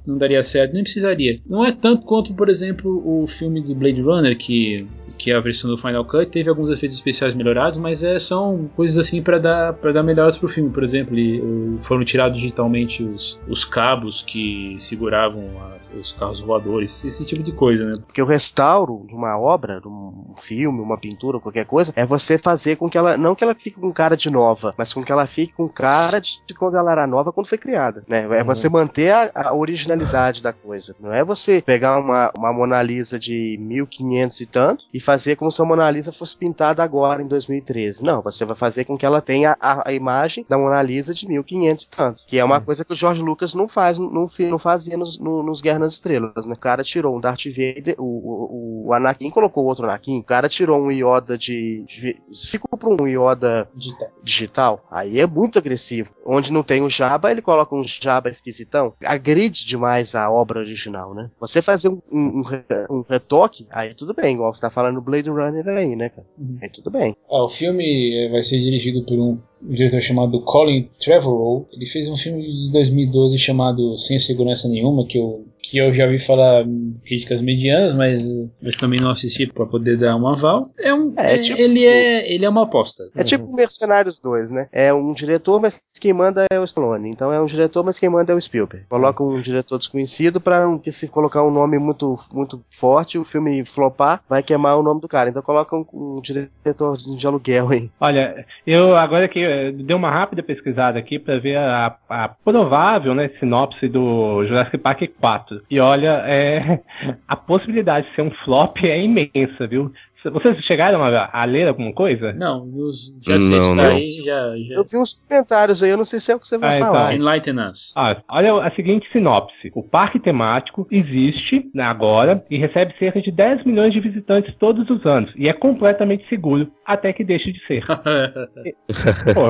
[0.05, 1.39] não daria certo, nem precisaria.
[1.47, 4.85] Não é tanto quanto, por exemplo, o filme do Blade Runner, que
[5.25, 8.69] que é a versão do Final Cut, teve alguns efeitos especiais melhorados, mas é, são
[8.75, 10.69] coisas assim para dar para dar melhoras pro filme.
[10.69, 15.49] Por exemplo, ele- foram tirados digitalmente os, os cabos que seguravam
[15.79, 17.97] as- os carros voadores, esse tipo de coisa, né?
[18.05, 22.37] Porque o restauro de uma obra, de um filme, uma pintura, qualquer coisa, é você
[22.37, 25.11] fazer com que ela, não que ela fique com cara de nova, mas com que
[25.11, 28.27] ela fique com cara de, de quando ela era nova, quando foi criada, né?
[28.39, 30.95] É você manter a, a originalidade da coisa.
[30.99, 35.51] Não é você pegar uma, uma Mona Lisa de 1500 e tanto e fazer como
[35.51, 38.03] se a Mona Lisa fosse pintada agora em 2013.
[38.03, 41.27] Não, você vai fazer com que ela tenha a, a imagem da Mona Lisa de
[41.27, 44.57] 1500 e tanto, que é uma coisa que o George Lucas não faz, não, não
[44.59, 46.53] fazia nos, no- nos Guerra nas Estrelas, né?
[46.53, 50.49] O cara tirou um Darth Vader, o, o, o Anakin colocou outro Anakin, o cara
[50.49, 52.17] tirou um Yoda de, de
[52.49, 54.09] ficou pra um Yoda Digital.
[54.23, 56.13] digital, aí é muito agressivo.
[56.25, 58.93] Onde não tem o Jabba, ele coloca um Jabba esquisitão.
[59.05, 61.29] Agride demais a obra original, né?
[61.39, 62.43] Você fazer um, um-
[62.89, 66.25] um retoque, aí tudo bem, igual você tá falando no Blade Runner aí, né, cara?
[66.37, 66.57] Uhum.
[66.61, 67.15] Aí tudo bem.
[67.29, 71.67] Ah, o filme eh, vai ser dirigido por um, um diretor chamado Colin Trevorrow.
[71.71, 76.05] Ele fez um filme de 2012 chamado Sem Segurança Nenhuma, que eu, que eu já
[76.05, 76.63] ouvi falar
[77.05, 78.23] críticas medianas, mas,
[78.61, 80.65] mas também não assisti para poder dar um aval.
[80.79, 83.03] É um, É, é, tipo- ele, é, ele é uma aposta.
[83.13, 84.69] É tipo Mercenários 2, né?
[84.71, 87.09] É um diretor, mas quem manda é o Stallone.
[87.09, 88.85] Então é um diretor, mas quem manda é o Spielberg.
[88.87, 93.65] Coloca um diretor desconhecido pra que se colocar um nome muito, muito forte, o filme
[93.65, 95.29] flopar, vai queimar o nome do cara.
[95.29, 97.89] Então coloca um, um diretor de aluguel aí.
[97.99, 103.29] Olha, eu agora que dei uma rápida pesquisada aqui para ver a, a provável né,
[103.39, 105.64] sinopse do Jurassic Park 4.
[105.69, 106.79] E olha, é,
[107.27, 109.91] a possibilidade de ser um flop é imensa, viu?
[110.31, 112.33] Vocês chegaram a, a ler alguma coisa?
[112.33, 113.91] Não, nos, já que Não, você está não.
[113.91, 116.47] aí, já, já Eu vi uns comentários aí, eu não sei se é o que
[116.47, 116.87] você vai Ah, então.
[116.93, 117.13] falar.
[117.15, 117.93] enlighten us.
[117.97, 119.71] Ah, olha a seguinte sinopse.
[119.73, 124.89] O parque temático existe né, agora e recebe cerca de 10 milhões de visitantes todos
[124.89, 125.31] os anos.
[125.35, 127.83] E é completamente seguro até que deixe de ser.
[129.33, 129.47] Pô,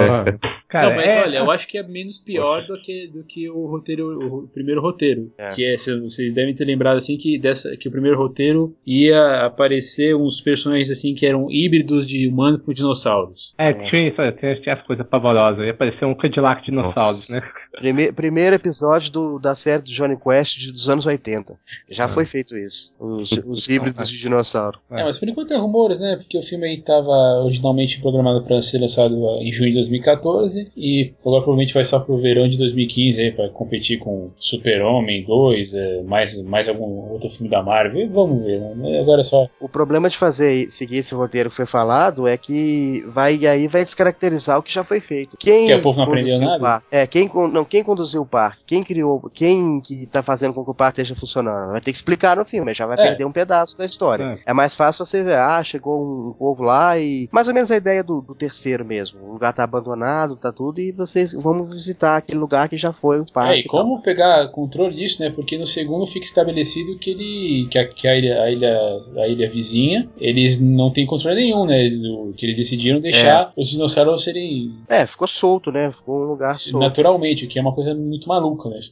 [0.68, 3.50] cara, não, mas é- olha, eu acho que é menos pior do que, do que
[3.50, 5.32] o roteiro, o primeiro roteiro.
[5.38, 5.50] É.
[5.50, 10.16] Que é, vocês devem ter lembrado assim que, dessa, que o primeiro roteiro ia aparecer
[10.16, 13.54] uns personagens assim que eram híbridos de humanos com dinossauros.
[13.58, 15.66] É, tinha, isso, tinha, tinha essa coisa pavorosa.
[15.66, 17.42] Ia parecer um Cadillac dinossauros, né?
[17.78, 21.56] Prime- primeiro episódio do- da série do Johnny Quest de- dos anos 80.
[21.90, 22.94] Já foi feito isso.
[23.00, 24.80] Os, os híbridos de dinossauro.
[24.92, 25.02] É.
[25.02, 26.16] É, mas por enquanto é rumores, né?
[26.18, 27.12] Porque o filme aí estava
[27.44, 32.18] originalmente programado para ser lançado em junho de 2014 e agora provavelmente vai só pro
[32.18, 37.50] verão de 2015 aí para competir com Super-Homem 2, é, mais, mais algum outro filme
[37.50, 38.10] da Marvel.
[38.10, 39.00] Vamos ver, né?
[39.02, 43.04] Agora é só O problema de fazer seguir esse roteiro que foi falado é que
[43.08, 45.38] vai aí vai descaracterizar o que já foi feito.
[45.38, 46.84] Quem Que o povo não aprendeu nada?
[46.92, 50.64] É, quem con- não, quem conduziu o parque, quem criou, quem que tá fazendo com
[50.64, 53.08] que o parque esteja funcionando, vai ter que explicar no filme, já vai É.
[53.08, 54.40] perder um pedaço da história.
[54.46, 54.54] É.
[54.54, 58.04] mais fácil você ver, ah, chegou um povo lá e mais ou menos a ideia
[58.04, 59.20] do, do terceiro mesmo.
[59.22, 63.20] O lugar tá abandonado, tá tudo e vocês vamos visitar aquele lugar que já foi
[63.20, 63.54] o parque.
[63.56, 65.30] É, e como pegar controle disso, né?
[65.30, 67.68] Porque no segundo fica estabelecido que ele.
[67.70, 71.66] que a, que a ilha, a ilha, a ilha vizinha, eles não têm controle nenhum,
[71.66, 71.88] né?
[71.90, 75.92] Do, que eles decidiram deixar os dinossauros serem É, ficou solto, né?
[75.92, 76.80] Ficou um lugar solto.
[76.80, 78.80] naturalmente, o que é uma coisa muito maluca, né?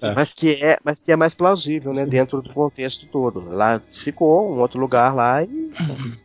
[0.00, 0.14] É.
[0.14, 2.06] Mas que é, mas que é mais plausível, né?
[2.06, 3.40] Dentro do contexto todo.
[3.50, 5.72] Lá ficou um outro lugar lá e.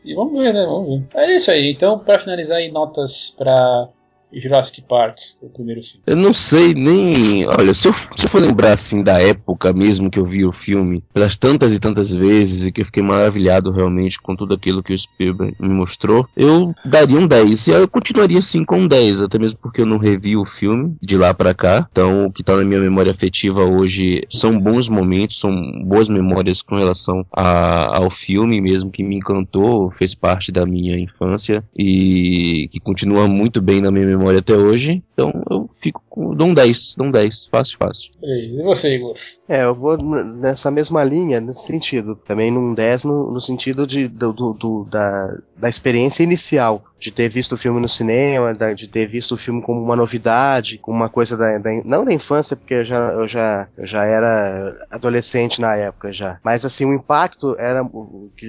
[0.06, 0.64] E vamos ver, né?
[0.64, 1.08] Vamos ver.
[1.16, 1.72] É isso aí.
[1.72, 3.88] Então, pra finalizar aí, notas pra
[4.40, 6.04] Jurassic Park, o primeiro filme.
[6.08, 7.46] Eu não sei nem.
[7.48, 10.52] Olha, se eu, se eu for lembrar assim da época mesmo que eu vi o
[10.52, 14.82] filme, pelas tantas e tantas vezes, e que eu fiquei maravilhado realmente com tudo aquilo
[14.84, 17.68] que o Spielberg me mostrou, eu daria um 10.
[17.68, 20.96] E eu continuaria assim com um 10, até mesmo porque eu não revi o filme
[21.02, 21.88] de lá pra cá.
[21.92, 25.54] Então, o que tá na minha memória afetiva hoje são bons momentos, são
[25.86, 30.98] boas memórias com relação a- ao filme mesmo, que me encantou, fez parte da minha
[31.00, 35.04] infância e que continua muito bem na minha memória memória até hoje.
[35.14, 36.34] Então eu fico com.
[36.34, 38.10] dou um 10, dou um 10, fácil, fácil.
[38.22, 39.16] E você, Igor?
[39.48, 42.16] É, eu vou nessa mesma linha, nesse sentido.
[42.16, 46.84] Também num 10 no, no sentido de, do, do, do, da, da experiência inicial.
[46.98, 50.78] De ter visto o filme no cinema, de ter visto o filme como uma novidade,
[50.78, 54.06] como uma coisa da, da, Não da infância, porque eu já, eu, já, eu já
[54.06, 56.40] era adolescente na época já.
[56.42, 57.86] Mas assim, o impacto era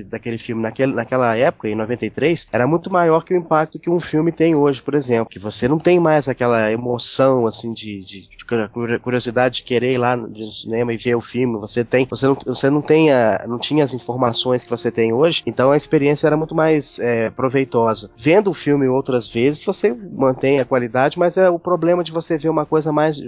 [0.07, 3.99] daquele filme naquele, naquela época, em 93, era muito maior que o impacto que um
[3.99, 5.31] filme tem hoje, por exemplo.
[5.31, 8.44] Que você não tem mais aquela emoção, assim, de, de, de
[9.02, 11.58] curiosidade de querer ir lá no cinema e ver o filme.
[11.60, 12.06] Você tem.
[12.08, 15.70] Você não, você não tem a, não tinha as informações que você tem hoje, então
[15.70, 18.10] a experiência era muito mais é, proveitosa.
[18.16, 22.36] Vendo o filme outras vezes, você mantém a qualidade, mas é o problema de você
[22.36, 23.22] ver uma coisa mais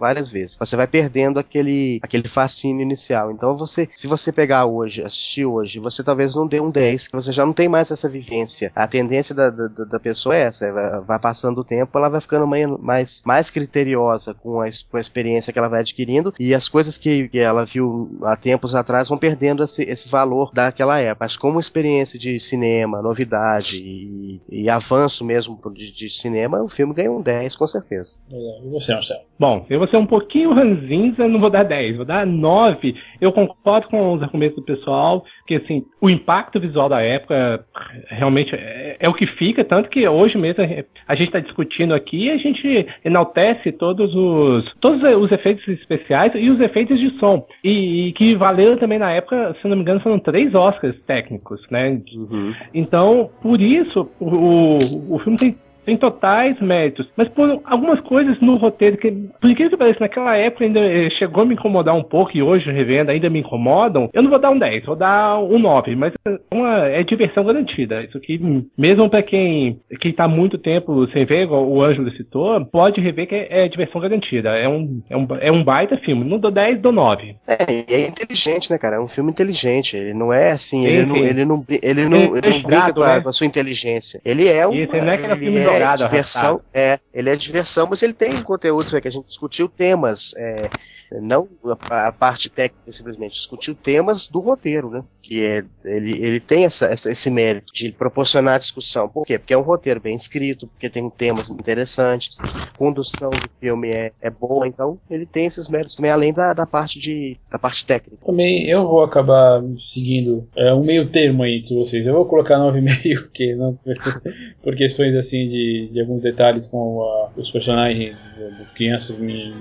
[0.00, 0.56] várias vezes.
[0.58, 3.30] Você vai perdendo aquele, aquele fascínio inicial.
[3.30, 7.14] Então você, se você pegar hoje, assistir hoje, você talvez não dê um 10, que
[7.14, 8.72] você já não tem mais essa vivência.
[8.74, 11.18] A tendência da, da, da pessoa é essa, vai, vai,
[11.50, 15.58] passando o tempo, ela vai ficando mais, mais criteriosa com a, com a experiência que
[15.58, 19.62] ela vai adquirindo e as coisas que, que ela viu há tempos atrás vão perdendo
[19.62, 21.24] esse, esse valor daquela época.
[21.24, 26.94] Mas como experiência de cinema, novidade e, e avanço mesmo de, de, cinema, o filme
[26.94, 28.16] ganha um 10 com certeza.
[28.30, 29.20] E você, Marcelo?
[29.38, 32.94] Bom, eu vou ser um pouquinho ranzinza, não vou dar 10, vou dar 9.
[33.20, 37.64] Eu concordo com os argumentos do pessoal, que assim, o impacto visual da época
[38.06, 40.62] realmente é, é o que fica, tanto que hoje mesmo
[41.08, 46.48] a gente está discutindo aqui, a gente enaltece todos os todos os efeitos especiais e
[46.50, 47.44] os efeitos de som.
[47.64, 51.60] E, e que valeram também na época, se não me engano, foram três Oscars técnicos,
[51.68, 52.00] né?
[52.14, 52.54] Uhum.
[52.72, 54.78] Então, por isso, o,
[55.16, 55.56] o filme tem
[55.90, 57.10] tem totais méritos.
[57.16, 61.10] Mas por algumas coisas no roteiro que, por incrível que pareça, naquela época ainda eh,
[61.10, 64.38] chegou a me incomodar um pouco e hoje, revendo, ainda me incomodam, eu não vou
[64.38, 68.04] dar um 10, vou dar um 9, mas é uma, é diversão garantida.
[68.04, 68.40] Isso aqui,
[68.78, 73.26] mesmo para quem, quem tá muito tempo sem ver, igual o Ângelo citou, pode rever
[73.26, 74.50] que é, é diversão garantida.
[74.50, 76.24] É um, é, um, é um baita filme.
[76.24, 77.36] Não dou 10, dou 9.
[77.48, 78.96] É, e é inteligente, né, cara?
[78.96, 79.96] É um filme inteligente.
[79.96, 81.08] Ele não é assim, sim, ele, sim.
[81.08, 83.20] Não, ele não ele não, ele não brinca com a, né?
[83.20, 84.20] com a, sua inteligência.
[84.24, 84.72] Ele é um.
[84.72, 89.00] Isso, não é aquele filme é diversão, é, ele é diversão, mas ele tem conteúdo,
[89.00, 90.70] que a gente discutiu temas, é,
[91.18, 91.48] não
[91.90, 95.02] a, a, parte técnica simplesmente, discutiu temas do roteiro, né?
[95.22, 99.08] Que é, ele, ele tem essa, essa, esse mérito de proporcionar discussão.
[99.08, 99.38] Por quê?
[99.38, 102.38] Porque é um roteiro bem escrito, porque tem temas interessantes,
[102.76, 106.66] condução do filme é, é boa, então ele tem esses méritos também, além da, da,
[106.66, 108.24] parte, de, da parte técnica.
[108.24, 112.06] Também eu vou acabar seguindo é, um meio termo aí entre vocês.
[112.06, 113.78] Eu vou colocar 9,5, porque não,
[114.62, 119.54] por questões assim de, de alguns detalhes com a, os personagens das crianças me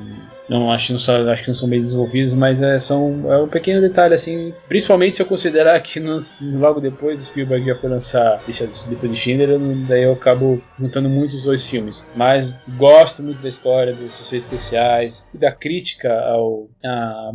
[0.50, 1.00] não acho, não
[1.40, 5.16] acho que não são bem desenvolvidos, mas é, são, é um pequeno detalhe, assim, principalmente
[5.16, 8.68] se eu considerar que nos, logo depois o Spielberg já foi lançar Lista,
[9.08, 12.12] de Schindler, daí eu acabo juntando muito os dois filmes.
[12.16, 17.32] Mas gosto muito da história, dos efeitos especiais e da crítica ao, a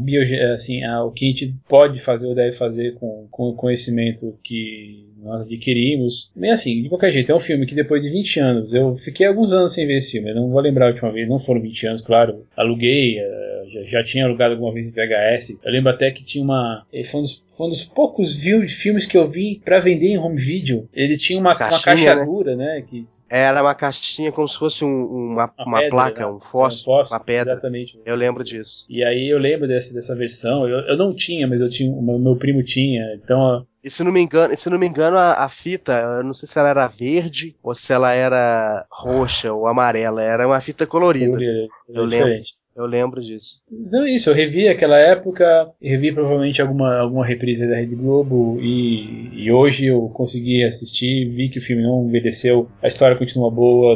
[0.54, 5.13] assim, ao que a gente pode fazer ou deve fazer com, com o conhecimento que
[5.24, 6.30] nós adquirimos.
[6.36, 9.26] Bem assim, de qualquer jeito, é um filme que depois de 20 anos, eu fiquei
[9.26, 11.60] alguns anos sem ver esse filme, eu não vou lembrar a última vez, não foram
[11.60, 13.54] 20 anos, claro, aluguei, uh,
[13.86, 15.58] já, tinha alugado alguma vez em VHS.
[15.62, 16.86] Eu lembro até que tinha uma.
[16.92, 20.18] Eh, foi um dos, foi um dos poucos filmes que eu vi para vender em
[20.18, 20.88] home video.
[20.92, 22.24] Ele tinha uma, caixinha, uma caixa né?
[22.24, 22.84] dura, né?
[22.86, 23.04] Que...
[23.28, 26.26] Era uma caixinha como se fosse um, uma, uma, uma pedra, placa, né?
[26.26, 27.52] um fósforo, um fósforo, uma pedra.
[27.54, 27.98] Exatamente.
[28.04, 28.86] Eu lembro disso.
[28.88, 30.68] E aí eu lembro dessa, dessa versão.
[30.68, 31.90] Eu, eu não tinha, mas eu tinha.
[32.00, 33.14] Meu primo tinha.
[33.14, 36.32] Então e se não me engano, se não me engano a, a, fita, eu não
[36.32, 40.86] sei se ela era verde ou se ela era roxa ou amarela, era uma fita
[40.86, 41.32] colorida.
[41.32, 42.40] colorida eu lembro.
[42.76, 43.60] Eu lembro disso.
[43.70, 48.58] Então é isso, eu revi aquela época, revi provavelmente alguma, alguma reprise da Rede Globo
[48.60, 53.48] e, e hoje eu consegui assistir, vi que o filme não envelheceu, a história continua
[53.48, 53.94] boa.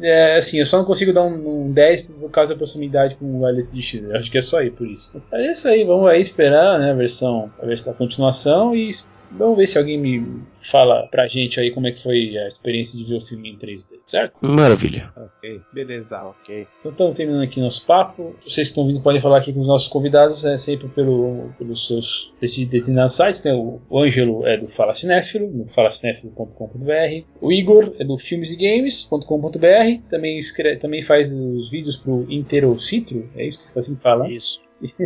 [0.00, 3.40] É, assim, eu só não consigo dar um, um 10 por causa da proximidade com
[3.40, 4.16] o Alice de Schindler.
[4.16, 5.22] Acho que é só aí por isso.
[5.30, 8.88] É isso aí, vamos aí esperar né, a versão, a versão a continuação e
[9.32, 12.98] Vamos ver se alguém me fala pra gente aí como é que foi a experiência
[12.98, 14.36] de ver o filme em 3D, certo?
[14.42, 15.12] Maravilha.
[15.16, 16.66] Ok, beleza, ok.
[16.80, 18.34] Então estamos terminando aqui nosso papo.
[18.40, 21.88] Vocês que estão vindo podem falar aqui com os nossos convidados, é sempre pelo, pelos
[21.88, 23.52] seus determinados sites, né?
[23.52, 27.26] O, Ângelo é do Fala Cinéfilo, no falacinéfilo.com.br.
[27.40, 30.08] O Igor é do filmesegames.com.br.
[30.08, 34.30] Também, escreve, também faz os vídeos pro Interocitro, é isso que assim fala?
[34.30, 34.62] Isso.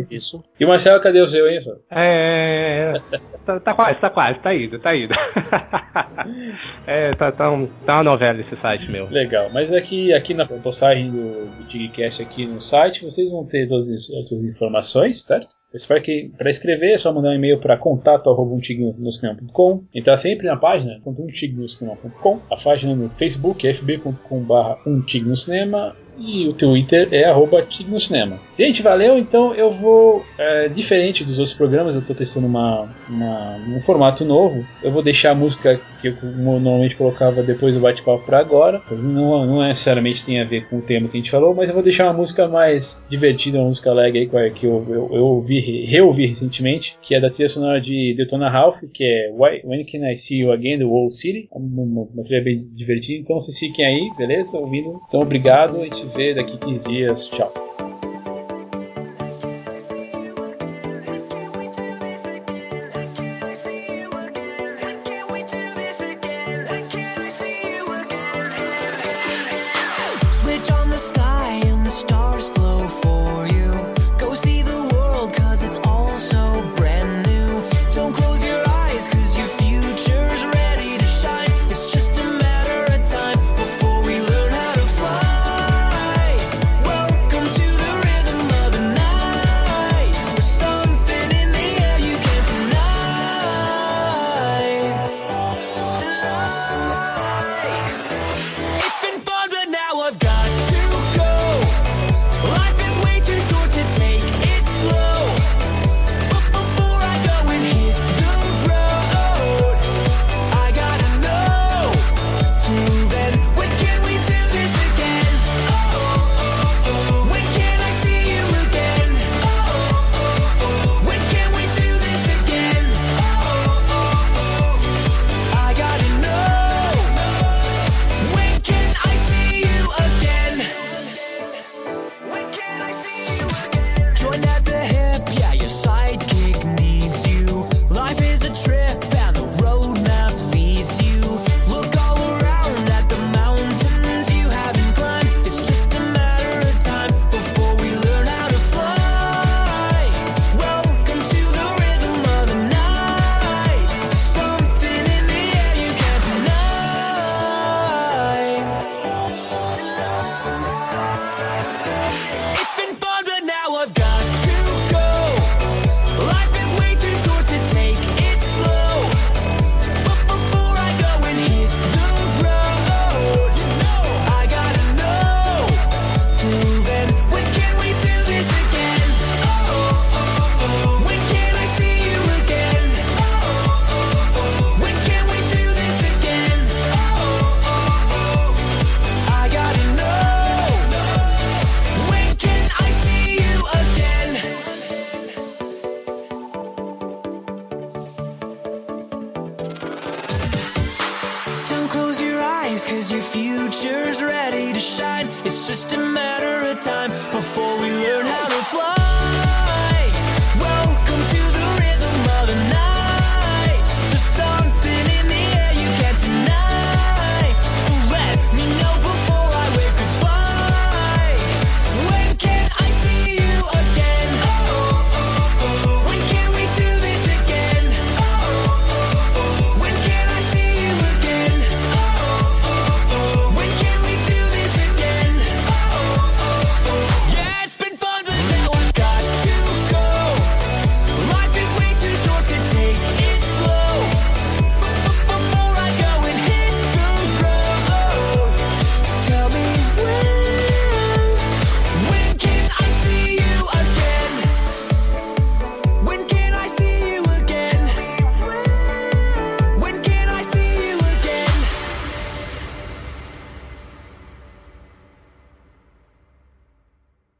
[0.09, 0.43] Isso.
[0.59, 1.61] E o Marcelo, cadê o seu, hein?
[1.89, 2.93] É.
[3.45, 5.13] tá, tá quase, tá quase, tá indo, tá indo.
[6.85, 9.07] é, tá, tá, um, tá uma novela esse site meu.
[9.09, 13.67] Legal, mas aqui, aqui na postagem do, do Tigcast aqui no site, vocês vão ter
[13.67, 15.47] todas as suas informações, certo?
[15.71, 19.83] Eu espero que para escrever é só mandar um e-mail para contato@umtignocinema.com.
[19.93, 27.65] Entrar sempre na página umtignocinema.com, a página no Facebook fb.com/umtignocinema e o Twitter é arroba
[27.99, 28.39] Cinema.
[28.57, 29.17] Gente, valeu.
[29.17, 34.25] Então eu vou, é, diferente dos outros programas, eu estou testando uma, uma, um formato
[34.25, 34.65] novo.
[34.83, 38.81] Eu vou deixar a música que eu normalmente colocava depois do bate-papo para agora.
[38.91, 41.73] Não, não necessariamente tem a ver com o tema que a gente falou, mas eu
[41.73, 45.85] vou deixar uma música mais divertida, uma música alegre aí, que eu, eu, eu ouvi,
[45.85, 50.15] reouvi recentemente, que é da trilha sonora de Detona Ralph, que é When Can I
[50.15, 51.47] See You Again, do Wall City.
[51.51, 53.21] Uma, uma, uma trilha bem divertida.
[53.21, 54.57] Então vocês fiquem aí, beleza?
[54.57, 54.99] Ouvindo.
[55.07, 55.79] Então obrigado.
[55.79, 57.27] A gente vê daqui 15 dias.
[57.27, 57.51] Tchau.